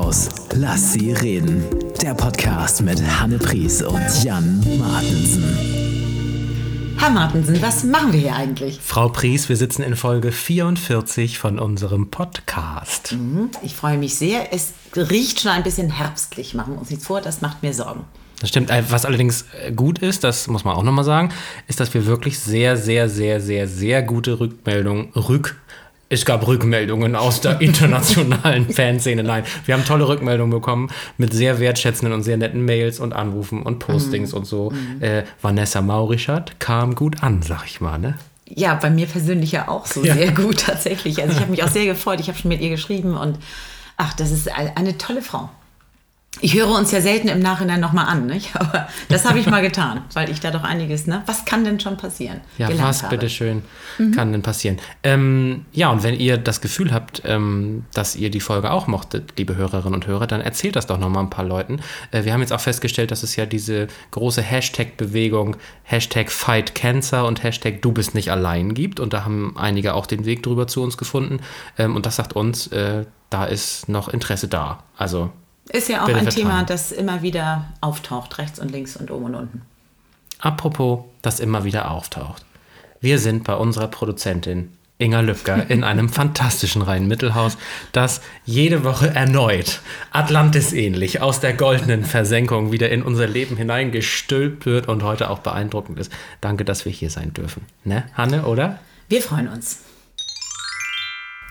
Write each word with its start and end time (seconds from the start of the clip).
Mittelhaus. 0.00 0.28
Lass 0.54 0.92
sie 0.94 1.12
reden. 1.12 1.62
Der 2.00 2.14
Podcast 2.14 2.80
mit 2.82 3.02
Hanne 3.02 3.38
Pries 3.38 3.82
und 3.82 4.24
Jan 4.24 4.64
Martensen. 4.78 5.44
Herr 6.98 7.10
Martensen, 7.10 7.60
was 7.60 7.84
machen 7.84 8.12
wir 8.12 8.20
hier 8.20 8.34
eigentlich? 8.34 8.78
Frau 8.82 9.08
Pries, 9.08 9.48
wir 9.48 9.56
sitzen 9.56 9.82
in 9.82 9.96
Folge 9.96 10.32
44 10.32 11.38
von 11.38 11.58
unserem 11.58 12.10
Podcast. 12.10 13.12
Mhm, 13.12 13.50
ich 13.62 13.74
freue 13.74 13.98
mich 13.98 14.14
sehr. 14.16 14.52
Es 14.52 14.72
riecht 14.96 15.40
schon 15.40 15.52
ein 15.52 15.62
bisschen 15.62 15.90
herbstlich. 15.90 16.54
Machen 16.54 16.74
wir 16.74 16.80
uns 16.80 16.90
nichts 16.90 17.06
vor, 17.06 17.20
das 17.20 17.42
macht 17.42 17.62
mir 17.62 17.74
Sorgen. 17.74 18.04
Das 18.40 18.48
stimmt. 18.48 18.70
Äh, 18.70 18.82
was 18.88 19.04
allerdings 19.04 19.44
äh, 19.62 19.70
gut 19.72 19.98
ist, 19.98 20.24
das 20.24 20.48
muss 20.48 20.64
man 20.64 20.76
auch 20.76 20.82
nochmal 20.82 21.04
sagen, 21.04 21.30
ist, 21.68 21.78
dass 21.78 21.92
wir 21.92 22.06
wirklich 22.06 22.38
sehr, 22.38 22.76
sehr, 22.76 23.08
sehr, 23.08 23.40
sehr, 23.40 23.68
sehr 23.68 24.02
gute 24.02 24.40
Rückmeldungen, 24.40 25.10
Rück, 25.14 25.56
es 26.10 26.24
gab 26.24 26.46
Rückmeldungen 26.46 27.16
aus 27.16 27.40
der 27.40 27.60
internationalen 27.62 28.68
Fanszene. 28.68 29.22
Nein, 29.22 29.44
wir 29.64 29.74
haben 29.74 29.84
tolle 29.86 30.06
Rückmeldungen 30.06 30.50
bekommen 30.50 30.90
mit 31.16 31.32
sehr 31.32 31.58
wertschätzenden 31.60 32.12
und 32.12 32.22
sehr 32.22 32.36
netten 32.36 32.64
Mails 32.64 33.00
und 33.00 33.14
Anrufen 33.14 33.62
und 33.62 33.78
Postings 33.78 34.32
mm. 34.32 34.36
und 34.36 34.44
so. 34.44 34.70
Mm. 34.70 35.02
Äh, 35.02 35.24
Vanessa 35.40 35.80
Maurischat 35.80 36.58
kam 36.58 36.94
gut 36.96 37.22
an, 37.22 37.42
sag 37.42 37.64
ich 37.64 37.80
mal, 37.80 37.98
ne? 37.98 38.18
Ja, 38.46 38.74
bei 38.74 38.90
mir 38.90 39.06
persönlich 39.06 39.52
ja 39.52 39.68
auch 39.68 39.86
so 39.86 40.04
ja. 40.04 40.14
sehr 40.14 40.32
gut 40.32 40.66
tatsächlich. 40.66 41.22
Also 41.22 41.34
ich 41.34 41.40
habe 41.40 41.52
mich 41.52 41.62
auch 41.62 41.68
sehr 41.72 41.86
gefreut. 41.86 42.18
Ich 42.18 42.26
habe 42.26 42.36
schon 42.36 42.48
mit 42.48 42.60
ihr 42.60 42.70
geschrieben 42.70 43.16
und 43.16 43.38
ach, 43.96 44.12
das 44.14 44.32
ist 44.32 44.50
eine 44.50 44.98
tolle 44.98 45.22
Frau. 45.22 45.48
Ich 46.40 46.54
höre 46.54 46.70
uns 46.70 46.92
ja 46.92 47.00
selten 47.00 47.26
im 47.26 47.40
Nachhinein 47.40 47.80
nochmal 47.80 48.06
an, 48.06 48.26
nicht? 48.26 48.54
aber 48.58 48.88
das 49.08 49.24
habe 49.24 49.40
ich 49.40 49.46
mal 49.46 49.62
getan, 49.62 50.04
weil 50.14 50.30
ich 50.30 50.38
da 50.38 50.52
doch 50.52 50.62
einiges, 50.62 51.06
ne? 51.06 51.22
Was 51.26 51.44
kann 51.44 51.64
denn 51.64 51.80
schon 51.80 51.96
passieren? 51.96 52.40
Ja, 52.56 52.68
was 52.78 53.08
bitteschön 53.08 53.62
mhm. 53.98 54.12
kann 54.12 54.30
denn 54.30 54.42
passieren? 54.42 54.78
Ähm, 55.02 55.64
ja, 55.72 55.90
und 55.90 56.04
wenn 56.04 56.14
ihr 56.14 56.38
das 56.38 56.60
Gefühl 56.60 56.92
habt, 56.92 57.22
ähm, 57.24 57.84
dass 57.94 58.14
ihr 58.14 58.30
die 58.30 58.40
Folge 58.40 58.70
auch 58.70 58.86
mochtet, 58.86 59.32
liebe 59.38 59.56
Hörerinnen 59.56 59.94
und 59.94 60.06
Hörer, 60.06 60.28
dann 60.28 60.40
erzählt 60.40 60.76
das 60.76 60.86
doch 60.86 60.98
nochmal 60.98 61.24
ein 61.24 61.30
paar 61.30 61.44
Leuten. 61.44 61.80
Äh, 62.12 62.24
wir 62.24 62.32
haben 62.32 62.40
jetzt 62.40 62.52
auch 62.52 62.60
festgestellt, 62.60 63.10
dass 63.10 63.24
es 63.24 63.34
ja 63.34 63.44
diese 63.44 63.88
große 64.12 64.40
Hashtag-Bewegung, 64.40 65.56
Hashtag 65.82 66.30
Fight 66.30 66.76
Cancer 66.76 67.26
und 67.26 67.42
Hashtag 67.42 67.82
Du 67.82 67.90
bist 67.90 68.14
nicht 68.14 68.30
allein 68.30 68.74
gibt. 68.74 69.00
Und 69.00 69.12
da 69.12 69.24
haben 69.24 69.56
einige 69.56 69.94
auch 69.94 70.06
den 70.06 70.24
Weg 70.24 70.44
drüber 70.44 70.68
zu 70.68 70.82
uns 70.82 70.96
gefunden. 70.96 71.40
Ähm, 71.76 71.96
und 71.96 72.06
das 72.06 72.16
sagt 72.16 72.34
uns, 72.34 72.68
äh, 72.68 73.04
da 73.30 73.44
ist 73.44 73.88
noch 73.88 74.08
Interesse 74.08 74.48
da. 74.48 74.84
Also 74.96 75.32
ist 75.72 75.88
ja 75.88 76.02
auch 76.02 76.08
ein 76.08 76.14
vertrauen. 76.14 76.34
Thema, 76.34 76.62
das 76.64 76.92
immer 76.92 77.22
wieder 77.22 77.66
auftaucht, 77.80 78.38
rechts 78.38 78.58
und 78.58 78.70
links 78.70 78.96
und 78.96 79.10
oben 79.10 79.26
und 79.26 79.34
unten. 79.34 79.62
Apropos, 80.38 81.04
das 81.22 81.40
immer 81.40 81.64
wieder 81.64 81.90
auftaucht. 81.90 82.44
Wir 83.00 83.18
sind 83.18 83.44
bei 83.44 83.54
unserer 83.54 83.88
Produzentin 83.88 84.72
Inga 84.98 85.20
Lübcker 85.20 85.70
in 85.70 85.82
einem 85.82 86.08
fantastischen 86.10 86.82
Rhein-Mittelhaus, 86.82 87.56
das 87.92 88.20
jede 88.44 88.84
Woche 88.84 89.14
erneut 89.14 89.80
Atlantis 90.12 90.72
ähnlich 90.72 91.22
aus 91.22 91.40
der 91.40 91.54
goldenen 91.54 92.04
Versenkung 92.04 92.70
wieder 92.70 92.90
in 92.90 93.02
unser 93.02 93.26
Leben 93.26 93.56
hineingestülpt 93.56 94.66
wird 94.66 94.88
und 94.88 95.02
heute 95.02 95.30
auch 95.30 95.38
beeindruckend 95.38 95.98
ist. 95.98 96.12
Danke, 96.40 96.64
dass 96.64 96.84
wir 96.84 96.92
hier 96.92 97.10
sein 97.10 97.32
dürfen. 97.32 97.62
Ne, 97.84 98.04
Hanne, 98.14 98.44
oder? 98.44 98.78
Wir 99.08 99.22
freuen 99.22 99.48
uns. 99.48 99.80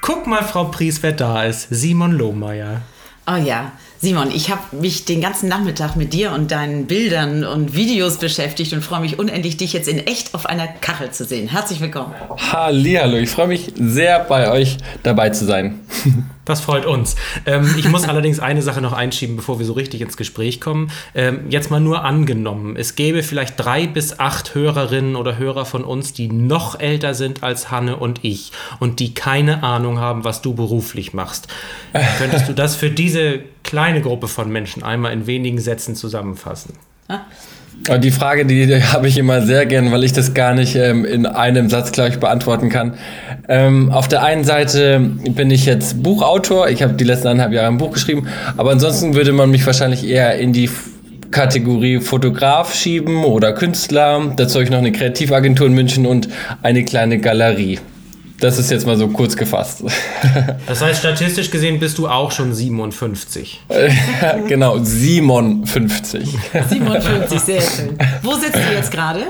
Guck 0.01 0.27
mal, 0.27 0.43
Frau 0.43 0.65
Pries, 0.65 1.03
wer 1.03 1.11
da 1.11 1.43
ist. 1.43 1.67
Simon 1.69 2.11
Lohmeier. 2.11 2.81
Oh 3.27 3.35
ja, 3.35 3.73
Simon, 4.01 4.31
ich 4.31 4.49
habe 4.49 4.77
mich 4.77 5.03
den 5.03 5.19
ganzen 5.19 5.49
Nachmittag 5.49 5.97
mit 5.97 6.13
dir 6.13 6.31
und 6.31 6.51
deinen 6.51 6.87
Bildern 6.87 7.43
und 7.43 7.75
Videos 7.75 8.17
beschäftigt 8.17 8.71
und 8.71 8.81
freue 8.81 9.01
mich 9.01 9.19
unendlich, 9.19 9.57
dich 9.57 9.73
jetzt 9.73 9.89
in 9.89 9.99
echt 10.07 10.33
auf 10.33 10.45
einer 10.45 10.67
Kachel 10.69 11.11
zu 11.11 11.25
sehen. 11.25 11.49
Herzlich 11.49 11.81
willkommen. 11.81 12.13
Hallihallo, 12.37 13.17
ich 13.17 13.29
freue 13.29 13.47
mich 13.47 13.73
sehr, 13.77 14.21
bei 14.21 14.49
euch 14.49 14.77
dabei 15.03 15.31
zu 15.31 15.43
sein. 15.45 15.81
Das 16.49 16.61
freut 16.61 16.87
uns. 16.87 17.15
Ähm, 17.45 17.75
ich 17.77 17.87
muss 17.87 18.03
allerdings 18.09 18.39
eine 18.39 18.63
Sache 18.63 18.81
noch 18.81 18.93
einschieben, 18.93 19.35
bevor 19.35 19.59
wir 19.59 19.67
so 19.67 19.73
richtig 19.73 20.01
ins 20.01 20.17
Gespräch 20.17 20.59
kommen. 20.59 20.89
Ähm, 21.13 21.41
jetzt 21.49 21.69
mal 21.69 21.79
nur 21.79 22.03
angenommen, 22.03 22.75
es 22.75 22.95
gäbe 22.95 23.21
vielleicht 23.21 23.53
drei 23.59 23.85
bis 23.85 24.19
acht 24.19 24.55
Hörerinnen 24.55 25.15
oder 25.15 25.37
Hörer 25.37 25.65
von 25.65 25.83
uns, 25.83 26.11
die 26.11 26.27
noch 26.27 26.79
älter 26.79 27.13
sind 27.13 27.43
als 27.43 27.69
Hanne 27.69 27.97
und 27.97 28.25
ich 28.25 28.51
und 28.79 28.99
die 28.99 29.13
keine 29.13 29.61
Ahnung 29.61 29.99
haben, 29.99 30.23
was 30.23 30.41
du 30.41 30.55
beruflich 30.55 31.13
machst. 31.13 31.49
Könntest 32.17 32.49
du 32.49 32.53
das 32.55 32.75
für 32.75 32.89
diese 32.89 33.41
kleine 33.63 34.01
Gruppe 34.01 34.27
von 34.27 34.51
Menschen 34.51 34.81
einmal 34.81 35.13
in 35.13 35.27
wenigen 35.27 35.59
Sätzen 35.59 35.95
zusammenfassen? 35.95 36.73
Die 38.01 38.11
Frage, 38.11 38.45
die, 38.45 38.67
die 38.67 38.83
habe 38.83 39.07
ich 39.07 39.17
immer 39.17 39.41
sehr 39.41 39.65
gern, 39.65 39.91
weil 39.91 40.03
ich 40.03 40.13
das 40.13 40.33
gar 40.33 40.53
nicht 40.53 40.75
ähm, 40.75 41.05
in 41.05 41.25
einem 41.25 41.69
Satz, 41.69 41.91
glaube 41.91 42.09
ich, 42.09 42.19
beantworten 42.19 42.69
kann. 42.69 42.93
Ähm, 43.47 43.91
auf 43.91 44.07
der 44.07 44.21
einen 44.23 44.43
Seite 44.43 44.99
bin 44.99 45.49
ich 45.49 45.65
jetzt 45.65 46.03
Buchautor. 46.03 46.69
Ich 46.69 46.83
habe 46.83 46.93
die 46.93 47.03
letzten 47.03 47.29
eineinhalb 47.29 47.53
Jahre 47.53 47.67
ein 47.67 47.77
Buch 47.77 47.91
geschrieben. 47.91 48.27
Aber 48.57 48.71
ansonsten 48.71 49.15
würde 49.15 49.31
man 49.31 49.49
mich 49.49 49.65
wahrscheinlich 49.65 50.07
eher 50.07 50.37
in 50.37 50.53
die 50.53 50.69
Kategorie 51.31 51.99
Fotograf 51.99 52.75
schieben 52.75 53.23
oder 53.23 53.53
Künstler. 53.53 54.33
Dazu 54.35 54.55
habe 54.55 54.65
ich 54.65 54.69
noch 54.69 54.79
eine 54.79 54.91
Kreativagentur 54.91 55.67
in 55.67 55.73
München 55.73 56.05
und 56.05 56.27
eine 56.61 56.83
kleine 56.85 57.19
Galerie. 57.19 57.79
Das 58.39 58.57
ist 58.57 58.71
jetzt 58.71 58.85
mal 58.85 58.97
so 58.97 59.07
kurz 59.07 59.35
gefasst. 59.35 59.83
Das 60.67 60.81
heißt, 60.81 60.99
statistisch 60.99 61.49
gesehen 61.49 61.79
bist 61.79 61.97
du 61.97 62.07
auch 62.07 62.31
schon 62.31 62.53
57. 62.53 63.61
genau, 64.47 64.77
57. 64.77 66.37
57, 66.69 67.39
sehr 67.39 67.61
schön. 67.61 67.97
Wo 68.21 68.35
sitzt 68.35 68.55
du 68.55 68.73
jetzt 68.73 68.91
gerade? 68.91 69.21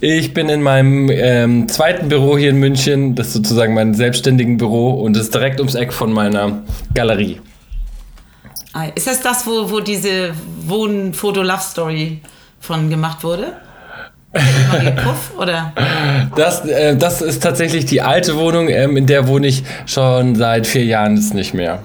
Ich 0.00 0.34
bin 0.34 0.48
in 0.48 0.62
meinem 0.62 1.08
ähm, 1.10 1.68
zweiten 1.68 2.08
Büro 2.08 2.36
hier 2.36 2.50
in 2.50 2.56
München. 2.56 3.14
Das 3.14 3.28
ist 3.28 3.34
sozusagen 3.34 3.74
mein 3.74 3.94
selbstständigen 3.94 4.56
Büro 4.56 4.90
und 4.90 5.16
ist 5.16 5.32
direkt 5.32 5.60
ums 5.60 5.74
Eck 5.74 5.92
von 5.92 6.12
meiner 6.12 6.62
Galerie. 6.92 7.40
Ah, 8.72 8.86
ist 8.94 9.06
das 9.06 9.20
das, 9.20 9.46
wo, 9.46 9.70
wo 9.70 9.80
diese 9.80 10.32
Wohn-Foto-Love-Story 10.66 12.20
von 12.58 12.90
gemacht 12.90 13.22
wurde? 13.22 13.56
Puff, 14.32 15.32
oder? 15.38 15.72
Das, 16.34 16.64
äh, 16.64 16.96
das 16.96 17.20
ist 17.20 17.42
tatsächlich 17.42 17.84
die 17.84 18.00
alte 18.00 18.36
Wohnung, 18.36 18.68
ähm, 18.68 18.96
in 18.96 19.06
der 19.06 19.26
wohne 19.28 19.46
ich 19.46 19.62
schon 19.86 20.34
seit 20.36 20.66
vier 20.66 20.84
Jahren 20.84 21.16
ist 21.16 21.34
nicht 21.34 21.52
mehr. 21.52 21.80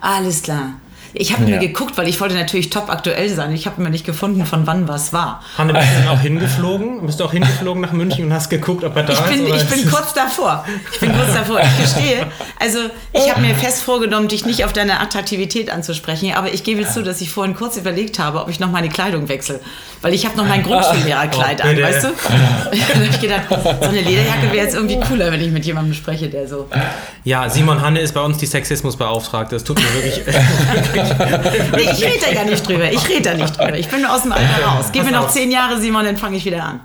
Alles 0.00 0.42
klar. 0.42 0.74
Ich 1.14 1.32
habe 1.32 1.44
ja. 1.44 1.50
mir 1.50 1.58
geguckt, 1.58 1.98
weil 1.98 2.08
ich 2.08 2.20
wollte 2.20 2.34
natürlich 2.34 2.70
top 2.70 2.88
aktuell 2.88 3.28
sein. 3.28 3.52
Ich 3.52 3.66
habe 3.66 3.82
mir 3.82 3.90
nicht 3.90 4.06
gefunden, 4.06 4.46
von 4.46 4.66
wann 4.66 4.88
was 4.88 5.12
war. 5.12 5.42
Hanne, 5.58 5.74
bist 5.74 5.86
du 6.04 6.10
auch 6.10 6.20
hingeflogen? 6.22 7.06
Bist 7.06 7.20
du 7.20 7.24
auch 7.24 7.32
hingeflogen 7.32 7.82
nach 7.82 7.92
München 7.92 8.24
und 8.26 8.32
hast 8.32 8.48
geguckt, 8.48 8.82
ob 8.84 8.96
er 8.96 9.02
da 9.02 9.12
ich 9.12 9.20
bin, 9.20 9.46
ist? 9.46 9.62
Ich 9.62 9.82
bin 9.82 9.90
kurz 9.90 10.14
davor. 10.14 10.64
Ich 10.92 11.00
bin 11.00 11.12
kurz 11.12 11.34
davor. 11.34 11.60
Ich 11.60 11.82
gestehe. 11.82 12.26
Also, 12.58 12.78
ich 13.12 13.30
habe 13.30 13.40
mir 13.42 13.54
fest 13.54 13.82
vorgenommen, 13.82 14.28
dich 14.28 14.46
nicht 14.46 14.64
auf 14.64 14.72
deine 14.72 15.00
Attraktivität 15.00 15.70
anzusprechen, 15.70 16.32
aber 16.34 16.52
ich 16.52 16.64
gebe 16.64 16.86
zu, 16.88 17.02
dass 17.02 17.20
ich 17.20 17.30
vorhin 17.30 17.54
kurz 17.54 17.76
überlegt 17.76 18.18
habe, 18.18 18.40
ob 18.40 18.48
ich 18.48 18.58
noch 18.58 18.70
meine 18.70 18.88
Kleidung 18.88 19.28
wechsle. 19.28 19.60
Weil 20.00 20.14
ich 20.14 20.24
habe 20.26 20.36
noch 20.36 20.46
mein 20.46 20.62
Grundschullehrerkleid 20.62 21.60
oh, 21.62 21.68
an, 21.68 21.80
weißt 21.80 22.04
du? 22.04 22.08
da 22.68 22.94
habe 22.94 23.04
ich 23.08 23.20
gedacht, 23.20 23.44
so 23.48 23.88
eine 23.88 24.00
Lederjacke 24.00 24.46
wäre 24.46 24.64
jetzt 24.64 24.74
irgendwie 24.74 24.98
cooler, 24.98 25.30
wenn 25.30 25.40
ich 25.40 25.52
mit 25.52 25.64
jemandem 25.64 25.94
spreche, 25.94 26.28
der 26.28 26.48
so. 26.48 26.68
Ja, 27.24 27.48
Simon 27.48 27.80
Hanne 27.80 28.00
ist 28.00 28.12
bei 28.12 28.20
uns 28.20 28.38
die 28.38 28.46
Sexismusbeauftragte. 28.46 29.54
Das 29.54 29.64
tut 29.64 29.78
mir 29.78 29.94
wirklich. 29.94 30.22
nee, 31.76 31.82
ich 31.82 32.04
rede 32.04 32.24
da 32.26 32.32
gar 32.34 32.44
nicht 32.44 32.66
drüber. 32.66 32.90
Ich 32.90 33.08
rede 33.08 33.22
da 33.22 33.34
nicht 33.34 33.58
drüber. 33.58 33.78
Ich 33.78 33.88
bin 33.88 34.04
aus 34.04 34.22
dem 34.22 34.32
Alter 34.32 34.64
raus. 34.64 34.86
Gib 34.92 35.04
mir 35.04 35.12
noch 35.12 35.28
zehn 35.28 35.50
Jahre, 35.50 35.80
Simon, 35.80 36.04
dann 36.04 36.16
fange 36.16 36.36
ich 36.36 36.44
wieder 36.44 36.62
an. 36.64 36.80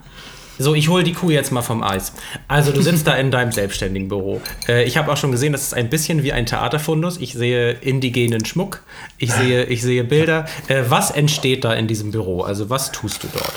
So, 0.59 0.73
ich 0.73 0.89
hole 0.89 1.03
die 1.03 1.13
Kuh 1.13 1.29
jetzt 1.29 1.51
mal 1.51 1.61
vom 1.61 1.83
Eis. 1.83 2.13
Also, 2.47 2.71
du 2.71 2.81
sitzt 2.81 3.05
da 3.05 3.13
in 3.13 3.29
deinem 3.29 3.51
selbstständigen 3.51 4.07
Büro. 4.07 4.41
Äh, 4.67 4.85
ich 4.85 4.97
habe 4.97 5.11
auch 5.11 5.17
schon 5.17 5.31
gesehen, 5.31 5.51
das 5.51 5.61
ist 5.61 5.73
ein 5.73 5.89
bisschen 5.89 6.23
wie 6.23 6.33
ein 6.33 6.47
Theaterfundus. 6.47 7.17
Ich 7.17 7.33
sehe 7.33 7.73
indigenen 7.73 8.43
Schmuck, 8.43 8.81
ich 9.19 9.31
sehe, 9.31 9.65
ich 9.65 9.83
sehe 9.83 10.03
Bilder. 10.03 10.45
Äh, 10.67 10.83
was 10.87 11.11
entsteht 11.11 11.63
da 11.63 11.73
in 11.73 11.87
diesem 11.87 12.11
Büro? 12.11 12.41
Also, 12.41 12.71
was 12.71 12.91
tust 12.91 13.23
du 13.23 13.27
dort? 13.33 13.53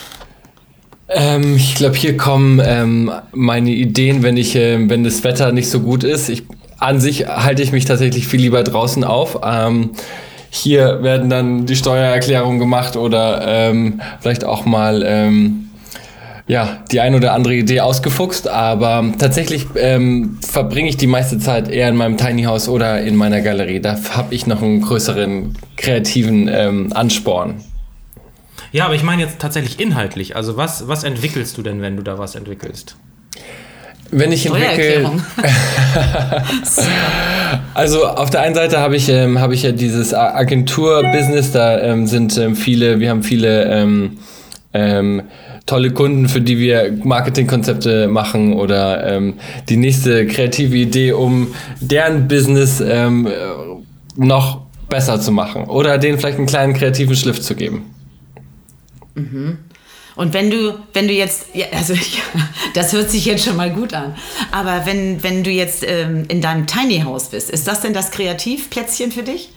Ähm, 1.09 1.57
ich 1.57 1.75
glaube, 1.75 1.97
hier 1.97 2.17
kommen 2.17 2.61
ähm, 2.63 3.11
meine 3.33 3.71
Ideen, 3.71 4.23
wenn 4.23 4.37
ich, 4.37 4.55
äh, 4.55 4.89
wenn 4.89 5.03
das 5.03 5.25
Wetter 5.25 5.53
nicht 5.53 5.71
so 5.71 5.81
gut 5.81 6.05
ist. 6.05 6.29
Ich, 6.29 6.45
an 6.79 7.01
sich 7.01 7.27
halte 7.27 7.63
ich 7.63 7.73
mich 7.73 7.87
tatsächlich 7.87 8.29
viel 8.29 8.41
lieber 8.41 8.63
draußen 8.63 9.05
auf. 9.05 9.41
Ähm, 9.43 9.91
hier 10.51 11.03
werden 11.03 11.31
dann 11.31 11.65
die 11.65 11.77
Steuererklärungen 11.77 12.59
gemacht 12.59 12.97
oder 12.97 13.43
ähm, 13.47 14.01
vielleicht 14.21 14.45
auch 14.45 14.65
mal 14.67 15.03
ähm, 15.07 15.71
ja, 16.49 16.83
die 16.91 17.01
ein 17.01 17.15
oder 17.15 17.33
andere 17.33 17.55
Idee 17.55 17.81
ausgefuchst, 17.81 18.49
aber 18.49 19.05
tatsächlich 19.19 19.67
ähm, 19.77 20.39
verbringe 20.43 20.89
ich 20.89 20.97
die 20.97 21.07
meiste 21.07 21.39
Zeit 21.39 21.69
eher 21.69 21.89
in 21.89 21.95
meinem 21.95 22.17
Tiny 22.17 22.43
House 22.43 22.69
oder 22.69 23.01
in 23.01 23.15
meiner 23.15 23.41
Galerie. 23.41 23.81
Da 23.81 23.97
habe 24.17 24.35
ich 24.35 24.49
noch 24.49 24.61
einen 24.61 24.81
größeren 24.81 25.57
kreativen 25.77 26.49
ähm, 26.49 26.93
Ansporn. 26.93 27.63
Ja, 28.73 28.87
aber 28.87 28.97
ich 28.97 29.05
meine 29.05 29.23
jetzt 29.23 29.39
tatsächlich 29.39 29.79
inhaltlich. 29.79 30.35
Also 30.35 30.57
was, 30.57 30.89
was 30.89 31.05
entwickelst 31.05 31.57
du 31.57 31.63
denn, 31.63 31.83
wenn 31.83 31.97
du 31.97 32.03
da 32.03 32.19
was 32.19 32.35
entwickelst? 32.35 32.97
Wenn 34.13 34.33
ich 34.33 34.47
entwickle. 34.47 35.09
also 37.75 38.07
auf 38.07 38.31
der 38.31 38.41
einen 38.41 38.55
Seite 38.55 38.81
habe 38.81 38.97
ich, 38.97 39.09
ähm, 39.09 39.41
hab 39.41 39.53
ich 39.53 39.63
ja 39.63 39.73
dieses 39.73 40.13
Agentur-Business, 40.15 41.53
da 41.53 41.81
ähm, 41.81 42.07
sind 42.07 42.37
ähm, 42.37 42.57
viele, 42.57 42.99
wir 42.99 43.11
haben 43.11 43.23
viele 43.23 43.65
ähm, 43.65 44.19
ähm, 44.73 45.23
tolle 45.67 45.91
Kunden, 45.93 46.29
für 46.29 46.41
die 46.41 46.59
wir 46.59 46.93
Marketingkonzepte 47.05 48.09
machen 48.09 48.55
oder 48.55 49.07
ähm, 49.07 49.35
die 49.69 49.77
nächste 49.77 50.27
kreative 50.27 50.77
Idee, 50.77 51.13
um 51.13 51.55
deren 51.81 52.27
Business 52.27 52.83
noch 54.17 54.63
besser 54.89 55.21
zu 55.21 55.31
machen 55.31 55.65
oder 55.65 55.99
denen 55.99 56.19
vielleicht 56.19 56.39
einen 56.39 56.47
kleinen 56.47 56.75
kreativen 56.75 57.15
Schliff 57.15 57.41
zu 57.41 57.55
geben. 57.55 57.95
Mhm. 59.15 59.59
Und 60.21 60.35
wenn 60.35 60.51
du, 60.51 60.75
wenn 60.93 61.09
du 61.09 61.15
jetzt, 61.15 61.47
ja, 61.55 61.65
also 61.75 61.95
ja, 61.95 62.01
das 62.75 62.93
hört 62.93 63.11
sich 63.11 63.25
jetzt 63.25 63.43
schon 63.43 63.57
mal 63.57 63.71
gut 63.71 63.95
an, 63.95 64.15
aber 64.53 64.83
wenn, 64.85 65.23
wenn 65.23 65.43
du 65.43 65.51
jetzt 65.51 65.83
ähm, 65.83 66.27
in 66.29 66.43
deinem 66.43 66.67
Tiny 66.67 67.01
House 67.07 67.29
bist, 67.29 67.49
ist 67.49 67.67
das 67.67 67.81
denn 67.81 67.95
das 67.95 68.11
Kreativplätzchen 68.11 69.13
für 69.13 69.23
dich? 69.23 69.49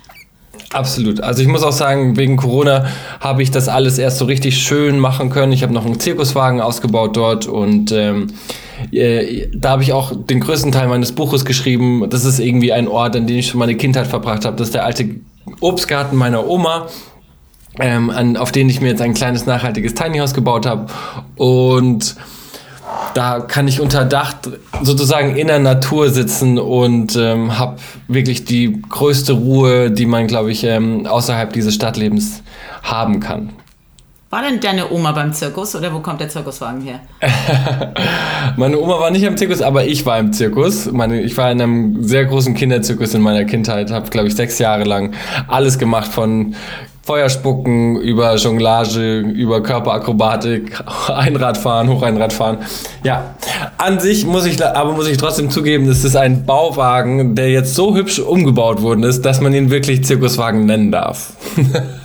Absolut. 0.72 1.20
Also 1.20 1.42
ich 1.42 1.50
muss 1.50 1.64
auch 1.64 1.74
sagen, 1.74 2.16
wegen 2.16 2.38
Corona 2.38 2.86
habe 3.20 3.44
ich 3.44 3.52
das 3.52 3.68
alles 3.68 3.98
erst 3.98 4.20
so 4.20 4.24
richtig 4.24 4.58
schön 4.58 5.00
machen 5.00 5.30
können. 5.30 5.52
Ich 5.52 5.64
habe 5.64 5.74
noch 5.74 5.86
einen 5.86 6.00
Zirkuswagen 6.00 6.62
ausgebaut 6.62 7.18
dort 7.18 7.46
und 7.46 7.92
ähm, 7.92 8.28
äh, 8.94 9.48
da 9.54 9.72
habe 9.72 9.84
ich 9.84 9.92
auch 9.92 10.14
den 10.16 10.40
größten 10.40 10.72
Teil 10.72 10.88
meines 10.88 11.12
Buches 11.12 11.44
geschrieben. 11.44 12.10
Das 12.10 12.24
ist 12.24 12.40
irgendwie 12.40 12.72
ein 12.72 12.88
Ort, 12.88 13.18
an 13.18 13.28
dem 13.28 13.38
ich 13.38 13.48
schon 13.48 13.60
meine 13.60 13.76
Kindheit 13.76 14.08
verbracht 14.08 14.46
habe. 14.46 14.56
Das 14.56 14.70
ist 14.70 14.76
der 14.76 14.86
alte 14.86 15.10
Obstgarten 15.60 16.16
meiner 16.16 16.48
Oma. 16.48 16.88
Ähm, 17.80 18.12
an, 18.12 18.38
auf 18.38 18.52
den 18.52 18.70
ich 18.70 18.82
mir 18.82 18.90
jetzt 18.90 19.02
ein 19.02 19.16
kleines 19.16 19.48
nachhaltiges 19.48 19.96
Tiny 19.96 20.20
House 20.20 20.36
gebaut 20.36 20.68
habe. 20.68 20.86
Und 21.36 22.16
da 23.14 23.40
kann 23.40 23.68
ich 23.68 23.80
unter 23.80 24.06
Dach 24.06 24.36
sozusagen 24.82 25.36
in 25.36 25.48
der 25.48 25.60
Natur 25.60 26.10
sitzen 26.10 26.60
und 26.60 27.16
ähm, 27.16 27.58
habe 27.58 27.78
wirklich 28.08 28.46
die 28.46 28.82
größte 28.90 29.34
Ruhe, 29.34 29.92
die 29.92 30.06
man, 30.06 30.28
glaube 30.28 30.52
ich, 30.52 30.64
ähm, 30.64 31.06
außerhalb 31.06 31.54
dieses 31.54 31.76
Stadtlebens 31.76 32.44
haben 32.84 33.20
kann. 33.20 33.50
War 34.30 34.42
denn 34.42 34.60
deine 34.60 34.92
Oma 34.92 35.12
beim 35.12 35.32
Zirkus 35.32 35.76
oder 35.76 35.94
wo 35.94 36.00
kommt 36.00 36.20
der 36.20 36.28
Zirkuswagen 36.28 36.82
her? 36.82 37.02
Meine 38.58 38.80
Oma 38.80 39.00
war 39.00 39.12
nicht 39.12 39.28
am 39.28 39.38
Zirkus, 39.38 39.62
aber 39.62 39.86
ich 39.86 40.08
war 40.08 40.18
im 40.18 40.34
Zirkus. 40.34 40.92
Meine, 40.92 41.22
ich 41.22 41.38
war 41.38 41.52
in 41.52 41.62
einem 41.62 42.04
sehr 42.04 42.26
großen 42.26 42.56
Kinderzirkus 42.56 43.14
in 43.14 43.22
meiner 43.22 43.46
Kindheit, 43.46 43.92
habe, 43.92 44.10
glaube 44.10 44.28
ich, 44.28 44.36
sechs 44.36 44.58
Jahre 44.58 44.86
lang 44.86 45.14
alles 45.48 45.78
gemacht 45.78 46.12
von 46.12 46.56
Feuerspucken, 47.06 47.98
über 47.98 48.36
Jonglage, 48.36 49.20
über 49.20 49.62
Körperakrobatik, 49.62 50.82
Einradfahren, 51.10 51.90
Hocheinradfahren. 51.90 52.60
Ja, 53.04 53.36
an 53.78 54.00
sich 54.00 54.26
muss 54.26 54.46
ich, 54.46 54.64
aber 54.64 54.94
muss 54.94 55.10
ich 55.10 55.18
trotzdem 55.18 55.50
zugeben, 55.50 55.86
das 55.86 56.06
ist 56.06 56.16
ein 56.16 56.46
Bauwagen, 56.46 57.36
der 57.36 57.52
jetzt 57.52 57.76
so 57.76 57.94
hübsch 57.94 58.20
umgebaut 58.20 58.82
worden 58.82 59.04
ist, 59.04 59.24
dass 59.24 59.42
man 59.42 59.54
ihn 59.54 59.70
wirklich 59.70 60.06
Zirkuswagen 60.06 60.66
nennen 60.66 60.92
darf. 60.92 61.34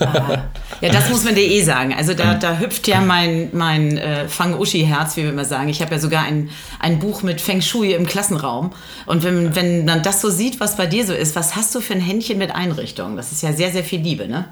Ah. 0.01 0.39
Ja, 0.81 0.91
das 0.93 1.11
muss 1.11 1.25
man 1.25 1.35
dir 1.35 1.43
eh 1.43 1.63
sagen. 1.63 1.93
Also 1.97 2.15
da, 2.15 2.35
da 2.35 2.59
hüpft 2.59 2.87
ja 2.87 3.01
mein, 3.01 3.49
mein 3.53 3.99
äh, 3.99 4.29
Fang-Uschi-Herz, 4.29 5.17
wie 5.17 5.25
wir 5.25 5.31
immer 5.31 5.45
sagen. 5.45 5.69
Ich 5.69 5.83
habe 5.83 5.93
ja 5.95 6.01
sogar 6.01 6.23
ein, 6.23 6.51
ein 6.79 7.01
Buch 7.01 7.23
mit 7.23 7.41
Feng 7.41 7.63
Shui 7.63 7.95
im 7.95 8.07
Klassenraum. 8.07 8.71
Und 9.07 9.25
wenn, 9.25 9.57
wenn 9.57 9.85
man 9.87 10.03
das 10.03 10.21
so 10.21 10.31
sieht, 10.31 10.61
was 10.61 10.77
bei 10.77 10.87
dir 10.87 11.05
so 11.05 11.15
ist, 11.15 11.35
was 11.35 11.57
hast 11.57 11.75
du 11.75 11.81
für 11.81 11.95
ein 11.95 12.01
Händchen 12.01 12.39
mit 12.39 12.55
Einrichtungen? 12.55 13.17
Das 13.17 13.33
ist 13.33 13.43
ja 13.43 13.53
sehr, 13.53 13.73
sehr 13.73 13.83
viel 13.83 14.01
Liebe, 14.01 14.29
ne? 14.29 14.45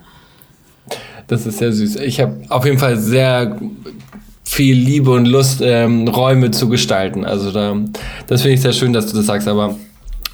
Das 1.27 1.47
ist 1.47 1.59
sehr 1.59 1.73
süß. 1.73 1.97
Ich 1.97 2.21
habe 2.21 2.37
auf 2.49 2.65
jeden 2.65 2.79
Fall 2.79 2.97
sehr 2.97 3.59
viel 4.45 4.77
Liebe 4.77 5.11
und 5.11 5.27
Lust, 5.27 5.61
ähm, 5.63 6.07
Räume 6.09 6.53
zu 6.53 6.69
gestalten. 6.69 7.25
Also 7.25 7.51
da, 7.51 7.77
das 8.29 8.43
finde 8.43 8.55
ich 8.55 8.61
sehr 8.61 8.73
schön, 8.73 8.93
dass 8.93 9.07
du 9.07 9.17
das 9.17 9.27
sagst, 9.27 9.49
aber 9.49 9.75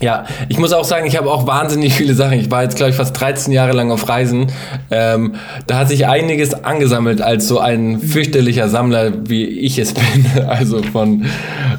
ja, 0.02 0.24
ich 0.48 0.58
muss 0.58 0.72
auch 0.72 0.84
sagen, 0.84 1.06
ich 1.06 1.16
habe 1.16 1.30
auch 1.30 1.46
wahnsinnig 1.46 1.94
viele 1.94 2.14
Sachen. 2.14 2.32
Ich 2.32 2.50
war 2.50 2.64
jetzt, 2.64 2.76
glaube 2.76 2.90
ich, 2.90 2.96
fast 2.96 3.18
13 3.20 3.52
Jahre 3.52 3.72
lang 3.72 3.92
auf 3.92 4.08
Reisen. 4.08 4.48
Ähm, 4.90 5.36
da 5.68 5.78
hat 5.78 5.88
sich 5.88 6.08
einiges 6.08 6.54
angesammelt 6.54 7.22
als 7.22 7.46
so 7.46 7.60
ein 7.60 8.00
fürchterlicher 8.00 8.68
Sammler, 8.68 9.28
wie 9.28 9.44
ich 9.44 9.78
es 9.78 9.94
bin. 9.94 10.26
Also 10.48 10.82
von 10.82 11.24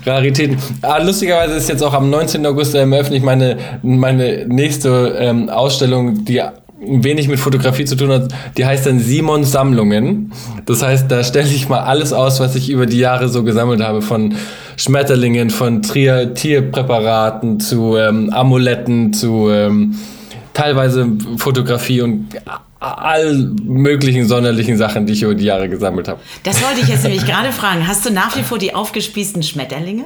Raritäten. 0.06 0.58
Ah, 0.82 1.00
lustigerweise 1.00 1.56
ist 1.56 1.68
jetzt 1.68 1.84
auch 1.84 1.94
am 1.94 2.10
19. 2.10 2.46
August 2.46 2.76
ähm, 2.76 2.94
eröffne 2.94 3.18
ich 3.18 3.24
meine, 3.24 3.58
meine 3.82 4.46
nächste 4.48 5.18
ähm, 5.20 5.50
Ausstellung, 5.50 6.24
die 6.24 6.42
wenig 6.86 7.28
mit 7.28 7.40
Fotografie 7.40 7.86
zu 7.86 7.96
tun 7.96 8.10
hat, 8.10 8.34
die 8.58 8.66
heißt 8.66 8.86
dann 8.86 9.00
Simons 9.00 9.52
Sammlungen. 9.52 10.32
Das 10.66 10.84
heißt, 10.84 11.10
da 11.10 11.24
stelle 11.24 11.50
ich 11.50 11.70
mal 11.70 11.82
alles 11.82 12.14
aus, 12.14 12.40
was 12.40 12.56
ich 12.56 12.70
über 12.70 12.86
die 12.86 13.00
Jahre 13.00 13.30
so 13.30 13.44
gesammelt 13.44 13.82
habe, 13.82 14.02
von 14.02 14.36
Schmetterlingen, 14.78 15.50
von 15.50 15.82
Trier 15.82 16.34
Tierpräparaten 16.34 17.60
zu 17.60 17.98
ähm, 17.98 18.30
Amuletten, 18.32 19.14
zu 19.14 19.50
ähm, 19.50 19.96
teilweise 20.54 21.08
Fotografie 21.38 22.02
und 22.02 22.30
all 22.80 23.54
möglichen 23.64 24.28
sonderlichen 24.28 24.78
Sachen, 24.78 25.06
die 25.06 25.14
ich 25.14 25.24
über 25.24 25.36
die 25.36 25.46
Jahre 25.46 25.70
gesammelt 25.70 26.08
habe. 26.08 26.20
Das 26.44 26.62
wollte 26.62 26.82
ich 26.82 26.90
jetzt 26.90 27.04
nämlich 27.04 27.26
gerade 27.26 27.52
fragen. 27.52 27.88
Hast 27.88 28.06
du 28.06 28.12
nach 28.12 28.36
wie 28.38 28.44
vor 28.44 28.58
die 28.58 28.76
aufgespießten 28.76 29.42
Schmetterlinge? 29.42 30.06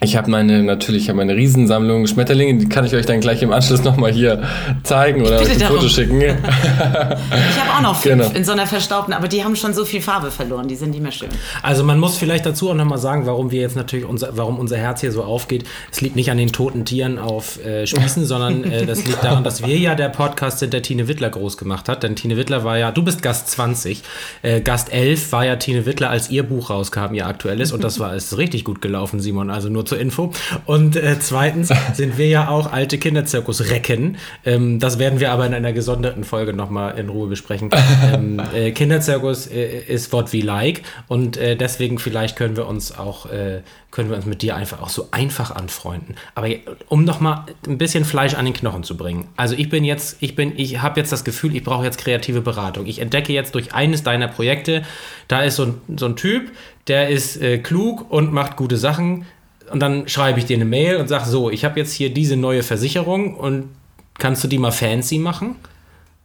Ich 0.00 0.16
habe 0.16 0.30
meine, 0.30 0.62
natürlich, 0.62 1.12
meine 1.12 1.34
Riesensammlung 1.34 2.06
Schmetterlinge, 2.06 2.56
die 2.56 2.68
kann 2.68 2.84
ich 2.84 2.94
euch 2.94 3.04
dann 3.04 3.20
gleich 3.20 3.42
im 3.42 3.52
Anschluss 3.52 3.82
nochmal 3.82 4.12
hier 4.12 4.44
zeigen 4.84 5.22
oder 5.22 5.40
ein 5.40 5.46
Foto 5.46 5.88
schicken. 5.88 6.20
ich 6.20 6.30
habe 6.30 7.76
auch 7.76 7.82
noch 7.82 7.96
fünf 7.96 8.26
genau. 8.26 8.36
in 8.36 8.44
so 8.44 8.52
einer 8.52 8.68
verstaubten, 8.68 9.12
aber 9.12 9.26
die 9.26 9.42
haben 9.42 9.56
schon 9.56 9.74
so 9.74 9.84
viel 9.84 10.00
Farbe 10.00 10.30
verloren, 10.30 10.68
die 10.68 10.76
sind 10.76 10.90
nicht 10.90 11.02
mehr 11.02 11.10
schön. 11.10 11.30
Also 11.62 11.82
man 11.82 11.98
muss 11.98 12.16
vielleicht 12.16 12.46
dazu 12.46 12.70
auch 12.70 12.74
nochmal 12.74 12.98
sagen, 12.98 13.26
warum 13.26 13.50
wir 13.50 13.60
jetzt 13.60 13.74
natürlich, 13.74 14.06
unser, 14.06 14.36
warum 14.36 14.60
unser 14.60 14.76
Herz 14.76 15.00
hier 15.00 15.10
so 15.10 15.24
aufgeht. 15.24 15.64
Es 15.90 16.00
liegt 16.00 16.14
nicht 16.14 16.30
an 16.30 16.38
den 16.38 16.52
toten 16.52 16.84
Tieren 16.84 17.18
auf 17.18 17.64
äh, 17.64 17.84
Spießen, 17.84 18.24
sondern 18.24 18.62
äh, 18.62 18.86
das 18.86 19.04
liegt 19.04 19.24
daran, 19.24 19.42
dass 19.42 19.66
wir 19.66 19.76
ja 19.78 19.96
der 19.96 20.10
Podcast 20.10 20.60
sind, 20.60 20.74
der 20.74 20.82
Tine 20.82 21.08
Wittler 21.08 21.30
groß 21.30 21.56
gemacht 21.56 21.88
hat. 21.88 22.04
Denn 22.04 22.14
Tine 22.14 22.36
Wittler 22.36 22.62
war 22.62 22.78
ja, 22.78 22.92
du 22.92 23.02
bist 23.02 23.20
Gast 23.20 23.50
20, 23.50 24.02
äh, 24.42 24.60
Gast 24.60 24.92
11 24.92 25.32
war 25.32 25.44
ja 25.44 25.56
Tine 25.56 25.86
Wittler, 25.86 26.08
als 26.08 26.30
ihr 26.30 26.44
Buch 26.44 26.70
rauskam, 26.70 27.14
ihr 27.14 27.26
aktuelles. 27.26 27.72
Und 27.72 27.82
das 27.82 27.98
war 27.98 28.14
ist 28.14 28.38
richtig 28.38 28.62
gut 28.62 28.80
gelaufen, 28.80 29.18
Simon. 29.18 29.50
Also 29.50 29.68
nur 29.68 29.87
zur 29.88 29.98
Info. 29.98 30.32
Und 30.64 30.96
äh, 30.96 31.16
zweitens 31.20 31.72
sind 31.94 32.18
wir 32.18 32.28
ja 32.28 32.48
auch 32.48 32.72
alte 32.72 32.98
Kinderzirkus-Recken. 32.98 34.16
Ähm, 34.44 34.78
das 34.78 34.98
werden 34.98 35.20
wir 35.20 35.32
aber 35.32 35.46
in 35.46 35.54
einer 35.54 35.72
gesonderten 35.72 36.24
Folge 36.24 36.52
nochmal 36.52 36.98
in 36.98 37.08
Ruhe 37.08 37.28
besprechen. 37.28 37.70
Ähm, 38.12 38.40
äh, 38.54 38.70
Kinderzirkus 38.70 39.48
äh, 39.48 39.80
ist 39.80 40.12
what 40.12 40.32
we 40.32 40.40
like 40.40 40.82
und 41.08 41.36
äh, 41.36 41.56
deswegen 41.56 41.98
vielleicht 41.98 42.36
können 42.36 42.56
wir 42.56 42.66
uns 42.66 42.96
auch 42.96 43.26
äh, 43.26 43.60
können 43.90 44.10
wir 44.10 44.16
uns 44.16 44.26
mit 44.26 44.42
dir 44.42 44.54
einfach 44.54 44.82
auch 44.82 44.90
so 44.90 45.08
einfach 45.12 45.50
anfreunden. 45.50 46.14
Aber 46.34 46.48
um 46.88 47.04
nochmal 47.04 47.46
ein 47.66 47.78
bisschen 47.78 48.04
Fleisch 48.04 48.34
an 48.34 48.44
den 48.44 48.54
Knochen 48.54 48.82
zu 48.82 48.96
bringen. 48.96 49.28
Also 49.36 49.54
ich 49.56 49.70
bin 49.70 49.82
jetzt, 49.82 50.18
ich 50.20 50.34
bin, 50.36 50.52
ich 50.56 50.82
habe 50.82 51.00
jetzt 51.00 51.10
das 51.10 51.24
Gefühl, 51.24 51.56
ich 51.56 51.64
brauche 51.64 51.84
jetzt 51.84 51.98
kreative 51.98 52.42
Beratung. 52.42 52.86
Ich 52.86 52.98
entdecke 53.00 53.32
jetzt 53.32 53.54
durch 53.54 53.72
eines 53.74 54.02
deiner 54.02 54.28
Projekte, 54.28 54.82
da 55.26 55.42
ist 55.42 55.56
so 55.56 55.64
ein, 55.64 55.80
so 55.96 56.06
ein 56.06 56.16
Typ, 56.16 56.52
der 56.86 57.08
ist 57.08 57.40
äh, 57.40 57.58
klug 57.58 58.10
und 58.10 58.32
macht 58.32 58.56
gute 58.56 58.76
Sachen 58.76 59.26
und 59.70 59.80
dann 59.80 60.08
schreibe 60.08 60.38
ich 60.38 60.46
dir 60.46 60.56
eine 60.56 60.64
Mail 60.64 60.96
und 60.96 61.08
sage 61.08 61.28
so, 61.28 61.50
ich 61.50 61.64
habe 61.64 61.78
jetzt 61.78 61.92
hier 61.92 62.12
diese 62.12 62.36
neue 62.36 62.62
Versicherung 62.62 63.34
und 63.34 63.70
kannst 64.18 64.44
du 64.44 64.48
die 64.48 64.58
mal 64.58 64.72
fancy 64.72 65.18
machen? 65.18 65.56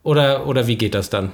Oder, 0.03 0.48
oder 0.48 0.68
wie 0.68 0.75
geht 0.75 0.96
das 0.96 1.10
dann? 1.10 1.32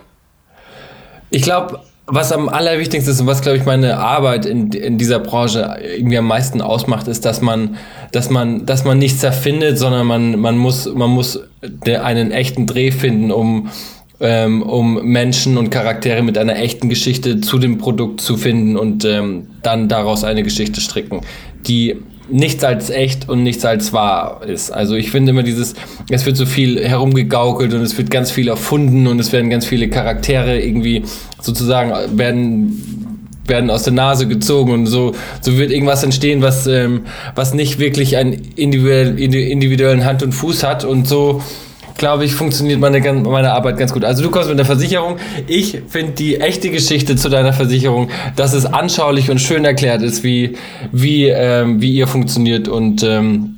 Ich 1.32 1.42
glaube, 1.42 1.80
was 2.06 2.32
am 2.32 2.50
allerwichtigsten 2.50 3.14
ist 3.14 3.22
und 3.22 3.28
was, 3.28 3.42
glaube 3.42 3.58
ich, 3.58 3.66
meine 3.66 3.98
Arbeit 3.98 4.46
in, 4.46 4.72
in 4.72 4.98
dieser 4.98 5.20
Branche 5.20 5.78
irgendwie 5.82 6.18
am 6.18 6.26
meisten 6.26 6.62
ausmacht, 6.62 7.08
ist, 7.08 7.26
dass 7.26 7.42
man, 7.42 7.78
dass 8.12 8.30
man, 8.30 8.66
dass 8.66 8.84
man 8.84 8.98
nichts 8.98 9.24
erfindet, 9.24 9.78
sondern 9.78 10.08
man, 10.08 10.40
man 10.40 10.58
muss, 10.58 10.92
man 10.92 11.10
muss 11.10 11.40
einen 11.86 12.32
echten 12.32 12.66
Dreh 12.66 12.92
finden, 12.92 13.32
um, 13.32 13.70
ähm, 14.20 14.64
um 14.64 15.04
Menschen 15.04 15.58
und 15.58 15.70
Charaktere 15.70 16.24
mit 16.24 16.38
einer 16.38 16.58
echten 16.58 16.90
Geschichte 16.90 17.42
zu 17.42 17.60
dem 17.60 17.78
Produkt 17.78 18.22
zu 18.22 18.38
finden 18.38 18.76
und 18.76 19.06
ähm, 19.06 19.48
dann 19.62 19.88
daraus 19.88 20.24
eine 20.24 20.42
Geschichte 20.44 20.82
stricken 20.82 21.22
die 21.68 21.98
nichts 22.32 22.64
als 22.64 22.90
echt 22.90 23.28
und 23.28 23.44
nichts 23.44 23.66
als 23.66 23.92
wahr 23.92 24.42
ist. 24.46 24.72
Also 24.72 24.96
ich 24.96 25.12
finde 25.12 25.32
immer 25.32 25.44
dieses, 25.44 25.74
es 26.10 26.26
wird 26.26 26.38
so 26.38 26.46
viel 26.46 26.80
herumgegaukelt 26.84 27.74
und 27.74 27.82
es 27.82 27.98
wird 27.98 28.12
ganz 28.12 28.32
viel 28.32 28.48
erfunden 28.48 29.08
und 29.08 29.20
es 29.20 29.32
werden 29.32 29.50
ganz 29.50 29.66
viele 29.66 29.90
Charaktere 29.90 30.60
irgendwie 30.60 31.04
sozusagen 31.42 32.18
werden 32.18 33.00
werden 33.50 33.72
aus 33.72 33.82
der 33.82 33.94
Nase 33.94 34.28
gezogen 34.28 34.72
und 34.72 34.86
so, 34.86 35.16
so 35.42 35.58
wird 35.58 35.72
irgendwas 35.72 36.04
entstehen, 36.04 36.44
was, 36.44 36.68
ähm, 36.68 37.06
was 37.34 37.56
nicht 37.56 37.80
wirklich 37.80 38.16
einen 38.16 38.34
individuellen 38.56 40.06
Hand 40.06 40.22
und 40.22 40.34
Fuß 40.34 40.62
hat 40.62 40.86
und 40.86 41.08
so 41.08 41.42
glaube 42.00 42.26
ich, 42.26 42.34
funktioniert 42.34 42.80
meine, 42.80 43.00
meine 43.14 43.54
Arbeit 43.54 43.78
ganz 43.78 43.94
gut. 43.94 44.04
Also 44.04 44.24
du 44.24 44.32
kommst 44.32 44.50
mit 44.50 44.58
der 44.58 44.66
Versicherung. 44.66 45.18
Ich 45.46 45.84
finde 45.88 46.14
die 46.14 46.40
echte 46.40 46.72
Geschichte 46.72 47.16
zu 47.16 47.30
deiner 47.30 47.54
Versicherung, 47.54 48.10
dass 48.36 48.54
es 48.54 48.66
anschaulich 48.66 49.30
und 49.30 49.40
schön 49.40 49.66
erklärt 49.66 50.02
ist, 50.02 50.24
wie, 50.24 50.58
wie, 50.92 51.28
ähm, 51.28 51.82
wie 51.82 51.94
ihr 51.94 52.08
funktioniert 52.08 52.68
und 52.68 53.04
ähm, 53.04 53.58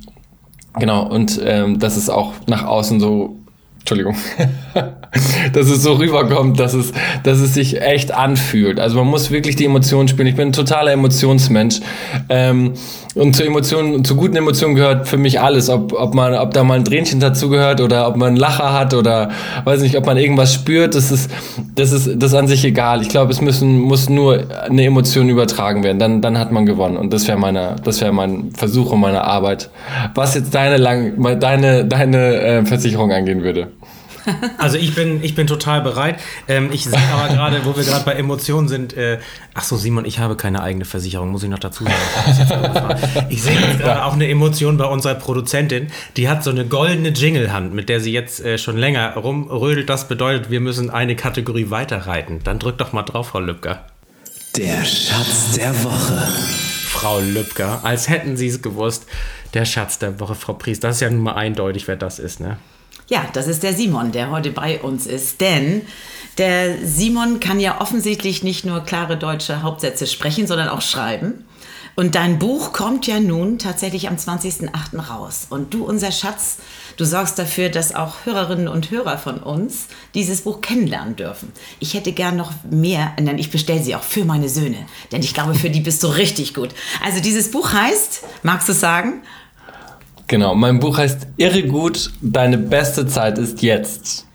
genau, 0.78 1.06
und 1.06 1.40
ähm, 1.42 1.78
dass 1.78 1.96
es 1.96 2.10
auch 2.10 2.34
nach 2.46 2.64
außen 2.64 3.00
so 3.00 3.36
Entschuldigung, 3.78 4.16
dass 5.52 5.68
es 5.68 5.82
so 5.82 5.94
rüberkommt, 5.94 6.58
dass 6.58 6.72
es, 6.72 6.92
dass 7.22 7.38
es 7.38 7.52
sich 7.52 7.82
echt 7.82 8.12
anfühlt. 8.12 8.80
Also 8.80 8.96
man 8.96 9.06
muss 9.06 9.30
wirklich 9.30 9.56
die 9.56 9.66
Emotionen 9.66 10.08
spielen. 10.08 10.26
Ich 10.26 10.36
bin 10.36 10.48
ein 10.48 10.52
totaler 10.52 10.92
Emotionsmensch. 10.92 11.80
Ähm, 12.30 12.72
und 13.14 13.36
zu 13.36 13.44
Emotionen, 13.44 14.06
zu 14.06 14.16
guten 14.16 14.36
Emotionen 14.36 14.74
gehört 14.74 15.06
für 15.06 15.18
mich 15.18 15.38
alles. 15.38 15.68
Ob, 15.68 15.92
ob 15.92 16.14
man, 16.14 16.34
ob 16.34 16.54
da 16.54 16.64
mal 16.64 16.78
ein 16.78 16.84
Tränchen 16.84 17.20
dazugehört 17.20 17.82
oder 17.82 18.08
ob 18.08 18.16
man 18.16 18.28
einen 18.28 18.36
Lacher 18.38 18.72
hat 18.72 18.94
oder 18.94 19.30
weiß 19.64 19.82
nicht, 19.82 19.98
ob 19.98 20.06
man 20.06 20.16
irgendwas 20.16 20.54
spürt, 20.54 20.94
das 20.94 21.12
ist, 21.12 21.30
das 21.74 21.92
ist, 21.92 22.10
das 22.16 22.32
ist 22.32 22.38
an 22.38 22.48
sich 22.48 22.64
egal. 22.64 23.02
Ich 23.02 23.10
glaube, 23.10 23.32
es 23.32 23.42
müssen, 23.42 23.80
muss 23.80 24.08
nur 24.08 24.44
eine 24.66 24.84
Emotion 24.84 25.28
übertragen 25.28 25.84
werden. 25.84 25.98
Dann, 25.98 26.22
dann 26.22 26.38
hat 26.38 26.52
man 26.52 26.64
gewonnen. 26.64 26.96
Und 26.96 27.12
das 27.12 27.28
wäre 27.28 27.38
meine, 27.38 27.76
das 27.84 28.00
wäre 28.00 28.12
mein 28.12 28.52
Versuch 28.52 28.92
und 28.92 29.00
meine 29.00 29.24
Arbeit. 29.24 29.68
Was 30.14 30.34
jetzt 30.34 30.54
deine 30.54 30.78
lang, 30.78 31.38
deine, 31.38 31.84
deine 31.84 32.34
äh, 32.40 32.64
Versicherung 32.64 33.12
angehen 33.12 33.42
würde. 33.42 33.68
Also 34.58 34.76
ich 34.76 34.94
bin, 34.94 35.22
ich 35.22 35.34
bin 35.34 35.46
total 35.46 35.80
bereit. 35.80 36.20
Ähm, 36.48 36.70
ich 36.72 36.84
sehe 36.84 36.98
aber 37.12 37.34
gerade, 37.34 37.64
wo 37.64 37.76
wir 37.76 37.84
gerade 37.84 38.04
bei 38.04 38.12
Emotionen 38.12 38.68
sind, 38.68 38.96
äh, 38.96 39.18
ach 39.54 39.64
so 39.64 39.76
Simon, 39.76 40.04
ich 40.04 40.18
habe 40.18 40.36
keine 40.36 40.62
eigene 40.62 40.84
Versicherung, 40.84 41.30
muss 41.30 41.42
ich 41.42 41.48
noch 41.48 41.58
dazu 41.58 41.84
sagen. 41.84 43.00
Ich 43.28 43.42
sehe 43.42 43.58
jetzt 43.58 43.78
gerade 43.78 44.04
auch 44.04 44.12
eine 44.12 44.28
Emotion 44.28 44.76
bei 44.76 44.84
unserer 44.84 45.14
Produzentin, 45.14 45.88
die 46.16 46.28
hat 46.28 46.44
so 46.44 46.50
eine 46.50 46.66
goldene 46.66 47.10
Jingle-Hand, 47.10 47.74
mit 47.74 47.88
der 47.88 48.00
sie 48.00 48.12
jetzt 48.12 48.44
äh, 48.44 48.58
schon 48.58 48.76
länger 48.76 49.14
rumrödelt. 49.14 49.88
Das 49.88 50.08
bedeutet, 50.08 50.50
wir 50.50 50.60
müssen 50.60 50.90
eine 50.90 51.16
Kategorie 51.16 51.70
weiterreiten. 51.70 52.40
Dann 52.44 52.58
drück 52.58 52.78
doch 52.78 52.92
mal 52.92 53.02
drauf, 53.02 53.28
Frau 53.28 53.40
Lübcker. 53.40 53.86
Der 54.56 54.84
Schatz 54.84 55.52
der 55.56 55.72
Woche. 55.82 56.28
Frau 56.86 57.20
Lübcker, 57.20 57.80
als 57.84 58.08
hätten 58.08 58.36
Sie 58.36 58.48
es 58.48 58.60
gewusst. 58.60 59.06
Der 59.54 59.64
Schatz 59.64 59.98
der 59.98 60.20
Woche, 60.20 60.34
Frau 60.34 60.52
Priest. 60.52 60.84
Das 60.84 60.96
ist 60.96 61.00
ja 61.00 61.10
nun 61.10 61.22
mal 61.22 61.34
eindeutig, 61.34 61.88
wer 61.88 61.96
das 61.96 62.18
ist, 62.18 62.40
ne? 62.40 62.58
Ja, 63.08 63.26
das 63.32 63.46
ist 63.46 63.62
der 63.62 63.74
Simon, 63.74 64.12
der 64.12 64.30
heute 64.30 64.50
bei 64.50 64.80
uns 64.80 65.06
ist. 65.06 65.40
Denn 65.40 65.82
der 66.38 66.76
Simon 66.84 67.40
kann 67.40 67.60
ja 67.60 67.80
offensichtlich 67.80 68.42
nicht 68.42 68.64
nur 68.64 68.80
klare 68.80 69.16
deutsche 69.16 69.62
Hauptsätze 69.62 70.06
sprechen, 70.06 70.46
sondern 70.46 70.68
auch 70.68 70.80
schreiben. 70.80 71.44
Und 71.94 72.14
dein 72.14 72.38
Buch 72.38 72.72
kommt 72.72 73.06
ja 73.06 73.20
nun 73.20 73.58
tatsächlich 73.58 74.08
am 74.08 74.16
20.08. 74.16 74.98
raus. 74.98 75.46
Und 75.50 75.74
du, 75.74 75.84
unser 75.84 76.10
Schatz, 76.10 76.56
du 76.96 77.04
sorgst 77.04 77.38
dafür, 77.38 77.68
dass 77.68 77.94
auch 77.94 78.24
Hörerinnen 78.24 78.68
und 78.68 78.90
Hörer 78.90 79.18
von 79.18 79.38
uns 79.38 79.88
dieses 80.14 80.40
Buch 80.42 80.62
kennenlernen 80.62 81.16
dürfen. 81.16 81.52
Ich 81.80 81.92
hätte 81.92 82.12
gern 82.12 82.36
noch 82.36 82.52
mehr, 82.70 83.14
nein, 83.20 83.38
ich 83.38 83.50
bestelle 83.50 83.82
sie 83.82 83.94
auch 83.94 84.02
für 84.02 84.24
meine 84.24 84.48
Söhne, 84.48 84.86
denn 85.10 85.20
ich 85.20 85.34
glaube, 85.34 85.54
für 85.54 85.68
die 85.68 85.80
bist 85.80 86.02
du 86.02 86.06
richtig 86.06 86.54
gut. 86.54 86.70
Also 87.04 87.20
dieses 87.20 87.50
Buch 87.50 87.74
heißt, 87.74 88.22
magst 88.42 88.70
du 88.70 88.72
sagen? 88.72 89.22
Genau, 90.26 90.54
mein 90.54 90.80
Buch 90.80 90.98
heißt 90.98 91.26
Irre 91.36 91.62
gut, 91.64 92.10
deine 92.20 92.58
beste 92.58 93.06
Zeit 93.06 93.38
ist 93.38 93.62
jetzt. 93.62 94.26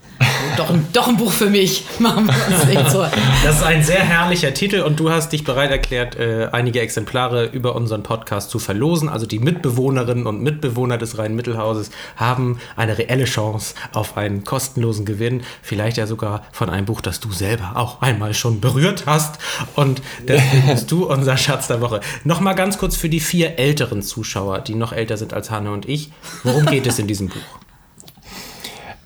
Doch 0.57 0.71
ein, 0.71 0.87
doch 0.91 1.07
ein 1.07 1.17
Buch 1.17 1.31
für 1.31 1.49
mich. 1.49 1.85
Machen 1.99 2.27
wir 2.27 2.55
uns 2.55 2.65
nicht 2.65 2.89
so. 2.89 3.05
Das 3.43 3.57
ist 3.57 3.63
ein 3.63 3.83
sehr 3.83 3.99
herrlicher 3.99 4.53
Titel 4.53 4.81
und 4.81 4.99
du 4.99 5.11
hast 5.11 5.31
dich 5.31 5.43
bereit 5.43 5.69
erklärt, 5.69 6.15
äh, 6.15 6.49
einige 6.51 6.79
Exemplare 6.81 7.45
über 7.45 7.75
unseren 7.75 8.01
Podcast 8.01 8.49
zu 8.49 8.57
verlosen. 8.57 9.07
Also 9.07 9.27
die 9.27 9.37
Mitbewohnerinnen 9.37 10.25
und 10.25 10.41
Mitbewohner 10.41 10.97
des 10.97 11.19
Rhein-Mittelhauses 11.19 11.91
haben 12.15 12.57
eine 12.75 12.97
reelle 12.97 13.25
Chance 13.25 13.75
auf 13.93 14.17
einen 14.17 14.45
kostenlosen 14.45 15.05
Gewinn. 15.05 15.43
Vielleicht 15.61 15.97
ja 15.97 16.07
sogar 16.07 16.43
von 16.51 16.71
einem 16.71 16.87
Buch, 16.87 17.01
das 17.01 17.19
du 17.19 17.31
selber 17.31 17.73
auch 17.75 18.01
einmal 18.01 18.33
schon 18.33 18.59
berührt 18.59 19.03
hast. 19.05 19.39
Und 19.75 20.01
deswegen 20.27 20.67
bist 20.71 20.91
du 20.91 21.05
unser 21.05 21.37
Schatz 21.37 21.67
der 21.67 21.81
Woche. 21.81 22.01
Nochmal 22.23 22.55
ganz 22.55 22.79
kurz 22.79 22.95
für 22.95 23.09
die 23.09 23.19
vier 23.19 23.59
älteren 23.59 24.01
Zuschauer, 24.01 24.59
die 24.59 24.73
noch 24.73 24.91
älter 24.91 25.17
sind 25.17 25.33
als 25.33 25.51
Hanne 25.51 25.71
und 25.71 25.87
ich. 25.87 26.11
Worum 26.43 26.65
geht 26.65 26.87
es 26.87 26.97
in 26.97 27.05
diesem 27.05 27.29
Buch? 27.29 27.35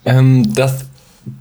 Ähm, 0.06 0.56
das 0.56 0.86